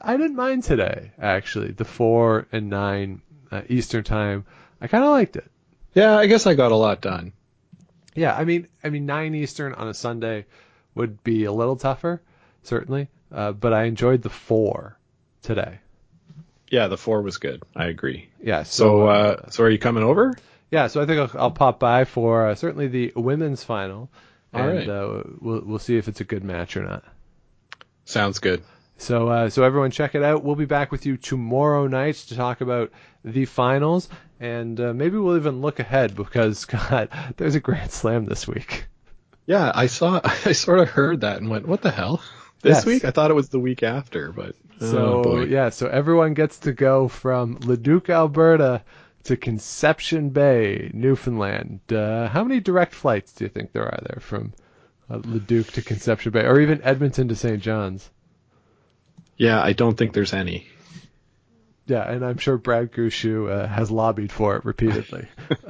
I 0.00 0.16
didn't 0.16 0.36
mind 0.36 0.62
today, 0.62 1.10
actually. 1.20 1.72
The 1.72 1.84
four 1.84 2.46
and 2.52 2.70
nine 2.70 3.22
uh, 3.50 3.62
Eastern 3.68 4.04
time, 4.04 4.46
I 4.80 4.86
kind 4.86 5.02
of 5.02 5.10
liked 5.10 5.34
it. 5.34 5.50
Yeah, 5.94 6.16
I 6.16 6.26
guess 6.26 6.46
I 6.46 6.54
got 6.54 6.70
a 6.70 6.76
lot 6.76 7.00
done. 7.00 7.32
Yeah, 8.14 8.32
I 8.32 8.44
mean, 8.44 8.68
I 8.84 8.90
mean 8.90 9.04
nine 9.04 9.34
Eastern 9.34 9.74
on 9.74 9.88
a 9.88 9.94
Sunday 9.94 10.46
would 10.94 11.24
be 11.24 11.44
a 11.44 11.52
little 11.52 11.76
tougher, 11.76 12.22
certainly, 12.62 13.08
uh, 13.32 13.50
but 13.50 13.72
I 13.72 13.84
enjoyed 13.84 14.22
the 14.22 14.30
four 14.30 14.96
today. 15.42 15.80
Yeah, 16.70 16.86
the 16.86 16.96
four 16.96 17.20
was 17.20 17.38
good. 17.38 17.64
I 17.74 17.86
agree. 17.86 18.28
Yeah. 18.40 18.62
So, 18.62 19.08
uh, 19.08 19.50
so 19.50 19.64
are 19.64 19.70
you 19.70 19.78
coming 19.78 20.04
over? 20.04 20.34
Yeah, 20.72 20.86
so 20.88 21.02
I 21.02 21.06
think 21.06 21.20
I'll, 21.20 21.40
I'll 21.40 21.50
pop 21.52 21.78
by 21.78 22.04
for 22.04 22.48
uh, 22.48 22.54
certainly 22.56 22.88
the 22.88 23.12
women's 23.14 23.62
final, 23.62 24.10
All 24.54 24.60
and 24.68 24.78
right. 24.78 24.88
uh, 24.88 25.22
we'll 25.40 25.60
we'll 25.64 25.78
see 25.78 25.98
if 25.98 26.08
it's 26.08 26.20
a 26.20 26.24
good 26.24 26.42
match 26.42 26.76
or 26.76 26.82
not. 26.82 27.04
Sounds 28.06 28.38
good. 28.40 28.62
So 28.96 29.28
uh, 29.28 29.50
so 29.50 29.64
everyone 29.64 29.90
check 29.90 30.14
it 30.14 30.22
out. 30.22 30.42
We'll 30.44 30.56
be 30.56 30.64
back 30.64 30.90
with 30.90 31.04
you 31.06 31.16
tomorrow 31.18 31.86
night 31.88 32.14
to 32.28 32.36
talk 32.36 32.62
about 32.62 32.90
the 33.24 33.44
finals, 33.44 34.08
and 34.40 34.80
uh, 34.80 34.92
maybe 34.94 35.18
we'll 35.18 35.36
even 35.36 35.60
look 35.60 35.78
ahead 35.78 36.14
because 36.16 36.64
God, 36.66 37.10
there's 37.36 37.54
a 37.54 37.60
Grand 37.60 37.90
Slam 37.92 38.24
this 38.24 38.48
week. 38.48 38.86
Yeah, 39.46 39.72
I 39.74 39.86
saw. 39.88 40.20
I 40.24 40.52
sort 40.52 40.78
of 40.80 40.88
heard 40.88 41.20
that 41.20 41.38
and 41.38 41.50
went, 41.50 41.68
"What 41.68 41.82
the 41.82 41.90
hell?" 41.90 42.22
This 42.62 42.76
Yes. 42.76 42.86
week? 42.86 43.04
I 43.04 43.10
thought 43.10 43.30
it 43.30 43.34
was 43.34 43.48
the 43.48 43.58
week 43.58 43.82
after, 43.82 44.32
but 44.32 44.54
So 44.78 45.22
oh 45.26 45.44
yeah, 45.44 45.68
so 45.70 45.86
everyone 45.88 46.32
gets 46.34 46.60
to 46.60 46.72
go 46.72 47.08
from 47.08 47.56
Leduc, 47.60 48.08
Alberta, 48.08 48.82
to 49.24 49.36
Conception 49.36 50.30
Bay, 50.30 50.90
Newfoundland. 50.92 51.80
Uh, 51.90 52.28
how 52.28 52.44
many 52.44 52.60
direct 52.60 52.94
flights 52.94 53.32
do 53.32 53.44
you 53.44 53.48
think 53.48 53.72
there 53.72 53.84
are 53.84 54.00
there 54.08 54.20
from 54.20 54.52
uh, 55.10 55.20
Leduc 55.24 55.68
to 55.72 55.82
Conception 55.82 56.32
Bay, 56.32 56.44
or 56.44 56.60
even 56.60 56.82
Edmonton 56.82 57.28
to 57.28 57.36
St. 57.36 57.62
John's? 57.62 58.10
Yeah, 59.36 59.62
I 59.62 59.72
don't 59.72 59.96
think 59.96 60.12
there's 60.12 60.32
any. 60.32 60.66
Yeah, 61.86 62.08
and 62.08 62.24
I'm 62.24 62.38
sure 62.38 62.58
Brad 62.58 62.92
Gushue 62.92 63.50
uh, 63.50 63.66
has 63.66 63.90
lobbied 63.90 64.30
for 64.30 64.54
it 64.56 64.64
repeatedly 64.64 65.26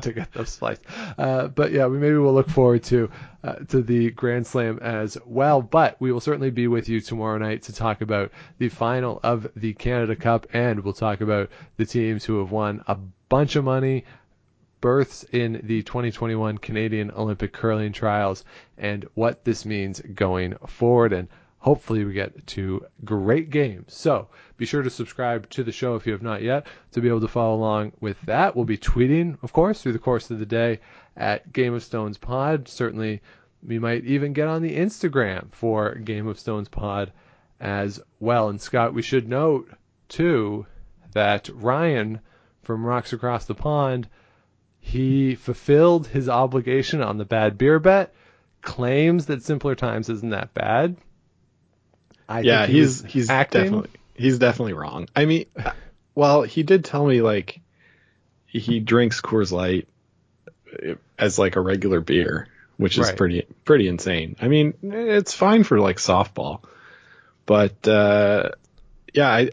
to 0.00 0.12
get 0.12 0.32
those 0.32 0.56
flights. 0.56 0.82
Uh, 1.16 1.46
but 1.46 1.70
yeah, 1.70 1.86
we 1.86 1.98
maybe 1.98 2.16
we'll 2.16 2.34
look 2.34 2.50
forward 2.50 2.82
to 2.84 3.08
uh, 3.44 3.54
to 3.68 3.82
the 3.82 4.10
Grand 4.10 4.48
Slam 4.48 4.80
as 4.82 5.16
well. 5.24 5.62
But 5.62 6.00
we 6.00 6.10
will 6.10 6.20
certainly 6.20 6.50
be 6.50 6.66
with 6.66 6.88
you 6.88 7.00
tomorrow 7.00 7.38
night 7.38 7.62
to 7.64 7.72
talk 7.72 8.00
about 8.00 8.32
the 8.58 8.68
final 8.68 9.20
of 9.22 9.46
the 9.54 9.74
Canada 9.74 10.16
Cup, 10.16 10.48
and 10.52 10.80
we'll 10.80 10.92
talk 10.92 11.20
about 11.20 11.50
the 11.76 11.86
teams 11.86 12.24
who 12.24 12.40
have 12.40 12.50
won 12.50 12.82
a 12.88 12.96
bunch 13.28 13.54
of 13.54 13.62
money, 13.64 14.04
berths 14.80 15.22
in 15.22 15.60
the 15.62 15.82
2021 15.84 16.58
Canadian 16.58 17.12
Olympic 17.12 17.52
curling 17.52 17.92
trials, 17.92 18.44
and 18.76 19.06
what 19.14 19.44
this 19.44 19.64
means 19.64 20.00
going 20.00 20.54
forward. 20.66 21.12
And 21.12 21.28
hopefully 21.64 22.04
we 22.04 22.12
get 22.12 22.46
to 22.46 22.84
great 23.06 23.48
games. 23.48 23.94
So 23.94 24.28
be 24.58 24.66
sure 24.66 24.82
to 24.82 24.90
subscribe 24.90 25.48
to 25.48 25.64
the 25.64 25.72
show 25.72 25.96
if 25.96 26.06
you 26.06 26.12
have 26.12 26.20
not 26.20 26.42
yet 26.42 26.66
to 26.92 27.00
be 27.00 27.08
able 27.08 27.22
to 27.22 27.28
follow 27.28 27.54
along 27.54 27.92
with 28.00 28.20
that. 28.26 28.54
We'll 28.54 28.66
be 28.66 28.76
tweeting, 28.76 29.38
of 29.42 29.54
course, 29.54 29.80
through 29.80 29.94
the 29.94 29.98
course 29.98 30.30
of 30.30 30.38
the 30.38 30.44
day 30.44 30.80
at 31.16 31.54
Game 31.54 31.72
of 31.72 31.82
Stones 31.82 32.18
Pod. 32.18 32.68
Certainly, 32.68 33.22
we 33.66 33.78
might 33.78 34.04
even 34.04 34.34
get 34.34 34.46
on 34.46 34.60
the 34.60 34.76
Instagram 34.76 35.50
for 35.52 35.94
Game 35.94 36.26
of 36.26 36.38
Stones 36.38 36.68
Pod 36.68 37.12
as 37.58 37.98
well. 38.20 38.50
And 38.50 38.60
Scott, 38.60 38.92
we 38.92 39.00
should 39.00 39.26
note 39.26 39.70
too 40.10 40.66
that 41.14 41.48
Ryan 41.48 42.20
from 42.60 42.84
Rocks 42.84 43.14
Across 43.14 43.46
the 43.46 43.54
Pond, 43.54 44.06
he 44.80 45.34
fulfilled 45.34 46.08
his 46.08 46.28
obligation 46.28 47.00
on 47.00 47.16
the 47.16 47.24
bad 47.24 47.56
beer 47.56 47.78
bet, 47.78 48.12
claims 48.60 49.24
that 49.26 49.42
Simpler 49.42 49.74
Times 49.74 50.10
isn't 50.10 50.28
that 50.28 50.52
bad. 50.52 50.98
I 52.28 52.40
yeah, 52.40 52.60
think 52.66 52.72
he 52.72 52.78
he's 52.80 53.04
he's 53.04 53.30
acting. 53.30 53.62
definitely 53.64 53.90
he's 54.14 54.38
definitely 54.38 54.72
wrong. 54.74 55.08
I 55.14 55.24
mean, 55.26 55.46
well, 56.14 56.42
he 56.42 56.62
did 56.62 56.84
tell 56.84 57.04
me 57.06 57.20
like 57.22 57.60
he 58.46 58.80
drinks 58.80 59.20
Coors 59.20 59.52
Light 59.52 59.88
uh, 60.72 60.94
as 61.18 61.38
like 61.38 61.56
a 61.56 61.60
regular 61.60 62.00
beer, 62.00 62.48
which 62.76 62.98
is 62.98 63.08
Right. 63.08 63.16
pretty 63.16 63.46
pretty 63.64 63.88
insane. 63.88 64.36
I 64.40 64.48
mean, 64.48 64.74
it's 64.82 65.34
fine 65.34 65.64
for 65.64 65.80
like 65.80 65.96
softball, 65.96 66.62
but 67.46 67.86
uh, 67.86 68.50
yeah, 69.12 69.28
I, 69.28 69.50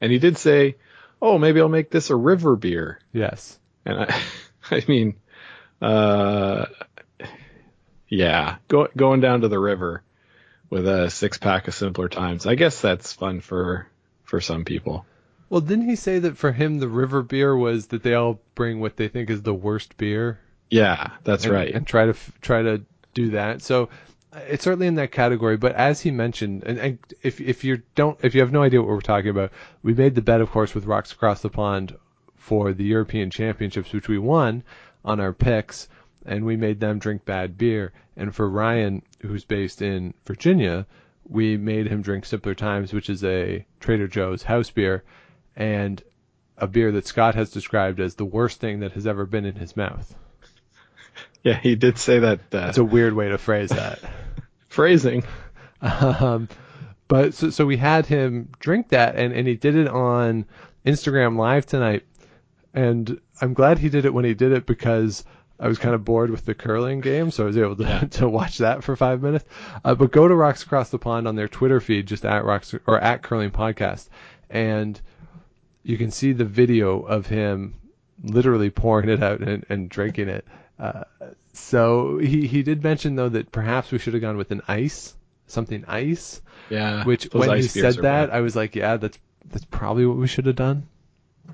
and 0.00 0.12
he 0.12 0.18
did 0.18 0.36
say, 0.36 0.76
"Oh, 1.22 1.38
maybe 1.38 1.60
I'll 1.60 1.68
make 1.68 1.90
this 1.90 2.10
a 2.10 2.16
river 2.16 2.56
beer." 2.56 3.00
Yes. 3.12 3.58
And 3.86 3.98
I, 4.00 4.20
I 4.70 4.84
mean, 4.88 5.14
uh, 5.80 6.66
yeah, 8.08 8.56
go, 8.68 8.88
going 8.96 9.20
down 9.20 9.42
to 9.42 9.48
the 9.48 9.58
river 9.58 10.02
with 10.70 10.86
a 10.86 11.10
six 11.10 11.38
pack 11.38 11.68
of 11.68 11.74
simpler 11.74 12.08
times. 12.08 12.46
I 12.46 12.54
guess 12.54 12.80
that's 12.80 13.12
fun 13.12 13.40
for 13.40 13.86
for 14.24 14.40
some 14.40 14.64
people. 14.64 15.06
Well, 15.48 15.62
didn't 15.62 15.88
he 15.88 15.96
say 15.96 16.18
that 16.18 16.36
for 16.36 16.52
him 16.52 16.78
the 16.78 16.88
river 16.88 17.22
beer 17.22 17.56
was 17.56 17.86
that 17.88 18.02
they 18.02 18.14
all 18.14 18.40
bring 18.54 18.80
what 18.80 18.96
they 18.96 19.08
think 19.08 19.30
is 19.30 19.42
the 19.42 19.54
worst 19.54 19.96
beer? 19.96 20.38
Yeah, 20.70 21.12
that's 21.24 21.44
and, 21.44 21.54
right. 21.54 21.74
And 21.74 21.86
try 21.86 22.06
to 22.06 22.14
try 22.42 22.62
to 22.62 22.82
do 23.14 23.30
that. 23.30 23.62
So 23.62 23.88
uh, 24.32 24.40
it's 24.48 24.64
certainly 24.64 24.86
in 24.86 24.96
that 24.96 25.12
category. 25.12 25.56
But 25.56 25.74
as 25.74 26.00
he 26.02 26.10
mentioned, 26.10 26.64
and, 26.64 26.78
and 26.78 26.98
if 27.22 27.40
if 27.40 27.64
you 27.64 27.82
don't 27.94 28.18
if 28.22 28.34
you 28.34 28.42
have 28.42 28.52
no 28.52 28.62
idea 28.62 28.80
what 28.80 28.90
we're 28.90 29.00
talking 29.00 29.30
about, 29.30 29.52
we 29.82 29.94
made 29.94 30.14
the 30.14 30.22
bet, 30.22 30.42
of 30.42 30.50
course, 30.50 30.74
with 30.74 30.84
Rocks 30.84 31.12
Across 31.12 31.40
the 31.40 31.48
Pond 31.48 31.96
for 32.36 32.72
the 32.72 32.84
European 32.84 33.30
Championships, 33.30 33.92
which 33.92 34.08
we 34.08 34.18
won 34.18 34.62
on 35.04 35.20
our 35.20 35.32
picks, 35.32 35.88
and 36.26 36.44
we 36.44 36.56
made 36.56 36.80
them 36.80 36.98
drink 36.98 37.24
bad 37.24 37.56
beer. 37.56 37.92
And 38.16 38.34
for 38.34 38.48
Ryan, 38.48 39.02
who's 39.20 39.44
based 39.44 39.82
in 39.82 40.14
Virginia, 40.26 40.86
we 41.24 41.56
made 41.56 41.86
him 41.86 42.02
drink 42.02 42.24
Simpler 42.24 42.54
Times, 42.54 42.92
which 42.92 43.10
is 43.10 43.22
a 43.24 43.64
Trader 43.80 44.08
Joe's 44.08 44.42
house 44.42 44.70
beer, 44.70 45.04
and 45.56 46.02
a 46.56 46.66
beer 46.66 46.90
that 46.92 47.06
Scott 47.06 47.34
has 47.34 47.50
described 47.50 48.00
as 48.00 48.14
the 48.14 48.24
worst 48.24 48.60
thing 48.60 48.80
that 48.80 48.92
has 48.92 49.06
ever 49.06 49.26
been 49.26 49.44
in 49.44 49.54
his 49.54 49.76
mouth. 49.76 50.14
yeah, 51.44 51.58
he 51.58 51.76
did 51.76 51.98
say 51.98 52.18
that. 52.18 52.40
Uh, 52.52 52.66
It's 52.68 52.78
a 52.78 52.84
weird 52.84 53.12
way 53.14 53.28
to 53.28 53.38
phrase 53.38 53.70
that. 53.70 54.00
phrasing. 54.68 55.22
Um, 55.80 56.48
but 57.06 57.34
so, 57.34 57.50
so 57.50 57.64
we 57.64 57.76
had 57.76 58.06
him 58.06 58.50
drink 58.58 58.88
that, 58.88 59.16
and, 59.16 59.32
and 59.32 59.46
he 59.46 59.54
did 59.54 59.76
it 59.76 59.88
on 59.88 60.44
Instagram 60.84 61.36
Live 61.36 61.66
tonight. 61.66 62.04
And 62.74 63.20
I'm 63.40 63.54
glad 63.54 63.78
he 63.78 63.88
did 63.88 64.04
it 64.04 64.12
when 64.12 64.24
he 64.24 64.34
did 64.34 64.52
it 64.52 64.66
because 64.66 65.24
I 65.60 65.66
was 65.68 65.78
kind 65.78 65.94
of 65.94 66.04
bored 66.04 66.30
with 66.30 66.44
the 66.44 66.54
curling 66.54 67.00
game, 67.00 67.30
so 67.30 67.44
I 67.44 67.46
was 67.46 67.56
able 67.58 67.76
to, 67.76 67.82
Yeah. 67.82 68.00
to 68.12 68.28
watch 68.28 68.58
that 68.58 68.84
for 68.84 68.94
five 68.96 69.22
minutes. 69.22 69.44
Uh, 69.84 69.94
but 69.94 70.12
go 70.12 70.28
to 70.28 70.34
Rocks 70.34 70.62
Across 70.62 70.90
the 70.90 70.98
Pond 70.98 71.26
on 71.26 71.34
their 71.34 71.48
Twitter 71.48 71.80
feed, 71.80 72.06
just 72.06 72.24
at 72.24 72.44
Rocks 72.44 72.74
or 72.86 72.98
at 72.98 73.22
Curling 73.22 73.50
Podcast, 73.50 74.08
and 74.50 75.00
you 75.82 75.96
can 75.98 76.10
see 76.10 76.32
the 76.32 76.44
video 76.44 77.00
of 77.00 77.26
him 77.26 77.74
literally 78.22 78.70
pouring 78.70 79.08
it 79.08 79.22
out 79.22 79.40
and, 79.40 79.64
and 79.68 79.88
drinking 79.88 80.28
it. 80.28 80.44
Uh, 80.78 81.04
so 81.52 82.18
he, 82.18 82.46
he 82.46 82.62
did 82.62 82.82
mention 82.84 83.16
though 83.16 83.28
that 83.28 83.50
perhaps 83.50 83.90
we 83.90 83.98
should 83.98 84.14
have 84.14 84.22
gone 84.22 84.36
with 84.36 84.50
an 84.52 84.62
ice, 84.68 85.16
something 85.46 85.84
ice. 85.88 86.40
Yeah, 86.70 87.04
Which 87.04 87.24
when 87.32 87.56
he 87.56 87.62
said 87.62 87.94
that, 87.96 88.02
bad. 88.02 88.30
I 88.30 88.40
was 88.40 88.54
like, 88.54 88.76
yeah, 88.76 88.96
that's 88.96 89.18
that's 89.50 89.64
probably 89.64 90.04
what 90.06 90.18
we 90.18 90.26
should 90.26 90.46
have 90.46 90.56
done. 90.56 90.86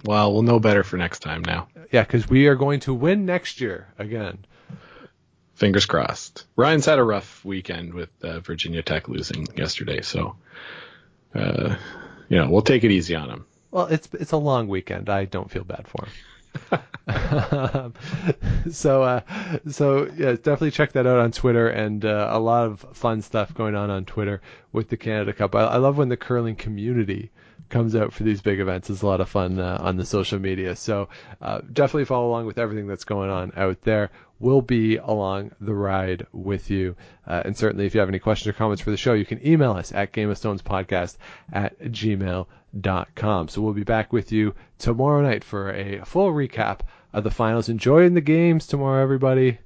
Well, 0.05 0.33
we'll 0.33 0.43
know 0.43 0.59
better 0.59 0.83
for 0.83 0.97
next 0.97 1.21
time 1.21 1.43
now. 1.43 1.69
Yeah, 1.93 2.03
because 2.03 2.29
we 2.29 2.47
are 2.49 2.57
going 2.57 2.81
to 2.81 2.95
win 2.95 3.27
next 3.27 3.61
year 3.61 3.87
again. 3.99 4.45
Fingers 5.55 5.87
crossed. 5.87 6.47
Ryan's 6.57 6.87
had 6.87 6.99
a 6.99 7.05
rough 7.05 7.45
weekend 7.45 7.95
with 7.95 8.11
uh, 8.23 8.41
Virginia 8.41 8.83
Tech 8.83 9.09
losing 9.09 9.47
yesterday, 9.57 10.03
so 10.03 10.37
uh, 11.35 11.77
you 12.29 12.37
know 12.37 12.51
we'll 12.51 12.63
take 12.63 12.83
it 12.83 12.91
easy 12.91 13.15
on 13.15 13.31
him. 13.31 13.47
Well, 13.71 13.87
it's 13.87 14.09
it's 14.15 14.33
a 14.33 14.37
long 14.37 14.67
weekend. 14.67 15.09
I 15.09 15.27
don't 15.27 15.51
feel 15.51 15.65
bad 15.65 15.87
for 15.87 16.07
him. 16.07 16.13
so 18.73 19.03
uh, 19.03 19.21
so 19.71 20.11
yeah, 20.17 20.33
definitely 20.33 20.71
check 20.71 20.93
that 20.93 21.07
out 21.07 21.19
on 21.19 21.33
Twitter 21.33 21.69
and 21.69 22.05
uh, 22.05 22.29
a 22.31 22.39
lot 22.39 22.67
of 22.67 22.81
fun 22.93 23.23
stuff 23.23 23.55
going 23.55 23.75
on 23.75 23.91
on 23.91 24.05
Twitter 24.05 24.41
with 24.73 24.89
the 24.89 24.97
Canada 24.97 25.33
Cup. 25.33 25.55
I, 25.55 25.65
I 25.65 25.77
love 25.77 25.99
when 25.99 26.09
the 26.09 26.17
curling 26.17 26.57
community 26.57 27.31
comes 27.75 27.97
out 27.97 28.13
for 28.13 28.23
these 28.23 28.41
big 28.41 28.61
events. 28.61 28.89
is 28.89 29.03
a 29.03 29.07
lot 29.07 29.21
of 29.21 29.29
fun 29.29 29.59
uh, 29.59 29.77
on 29.81 29.97
the 29.97 30.07
social 30.07 30.39
media. 30.39 30.77
So 30.77 31.09
uh, 31.43 31.61
definitely 31.73 32.05
follow 32.05 32.29
along 32.29 32.47
with 32.47 32.57
everything 32.57 32.87
that's 32.87 33.03
going 33.03 33.31
on 33.31 33.53
out 33.57 33.83
there. 33.83 34.13
We'll 34.39 34.63
be 34.63 34.99
along 34.99 35.51
the 35.61 35.75
ride 35.75 36.25
with 36.33 36.71
you. 36.71 36.95
Uh, 37.27 37.43
and 37.45 37.57
certainly 37.57 37.85
if 37.85 37.93
you 37.93 37.99
have 37.99 38.09
any 38.09 38.21
questions 38.21 38.49
or 38.49 38.53
comments 38.53 38.81
for 38.81 38.93
the 38.93 38.97
show, 38.97 39.15
you 39.15 39.27
can 39.27 39.45
email 39.45 39.73
us 39.73 39.91
at 39.91 40.13
Game 40.13 40.31
of 40.31 40.39
Stones 40.39 40.63
Podcast 40.63 41.17
at 41.53 41.77
gmail.com. 41.81 43.49
So 43.49 43.61
we'll 43.61 43.73
be 43.73 43.83
back 43.83 44.13
with 44.13 44.31
you 44.31 44.55
tomorrow 44.79 45.23
night 45.23 45.43
for 45.43 45.73
a 45.73 46.05
full 46.05 46.33
recap 46.33 46.83
of 47.13 47.25
the 47.25 47.33
finals. 47.33 47.69
Enjoying 47.69 48.15
the 48.15 48.21
games 48.21 48.69
tomorrow, 48.69 49.03
everybody. 49.03 49.59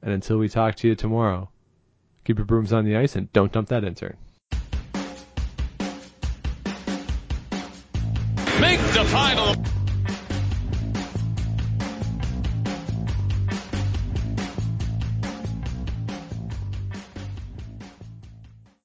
And 0.00 0.12
until 0.12 0.38
we 0.38 0.48
talk 0.48 0.76
to 0.76 0.86
you 0.86 0.94
tomorrow, 0.94 1.48
keep 2.24 2.38
your 2.38 2.46
brooms 2.46 2.72
on 2.72 2.84
the 2.84 2.96
ice 2.96 3.16
and 3.16 3.32
don't 3.32 3.50
dump 3.50 3.70
that 3.70 3.82
intern. 3.82 4.16
Make 8.62 8.78
the 8.94 9.04
final. 9.06 9.81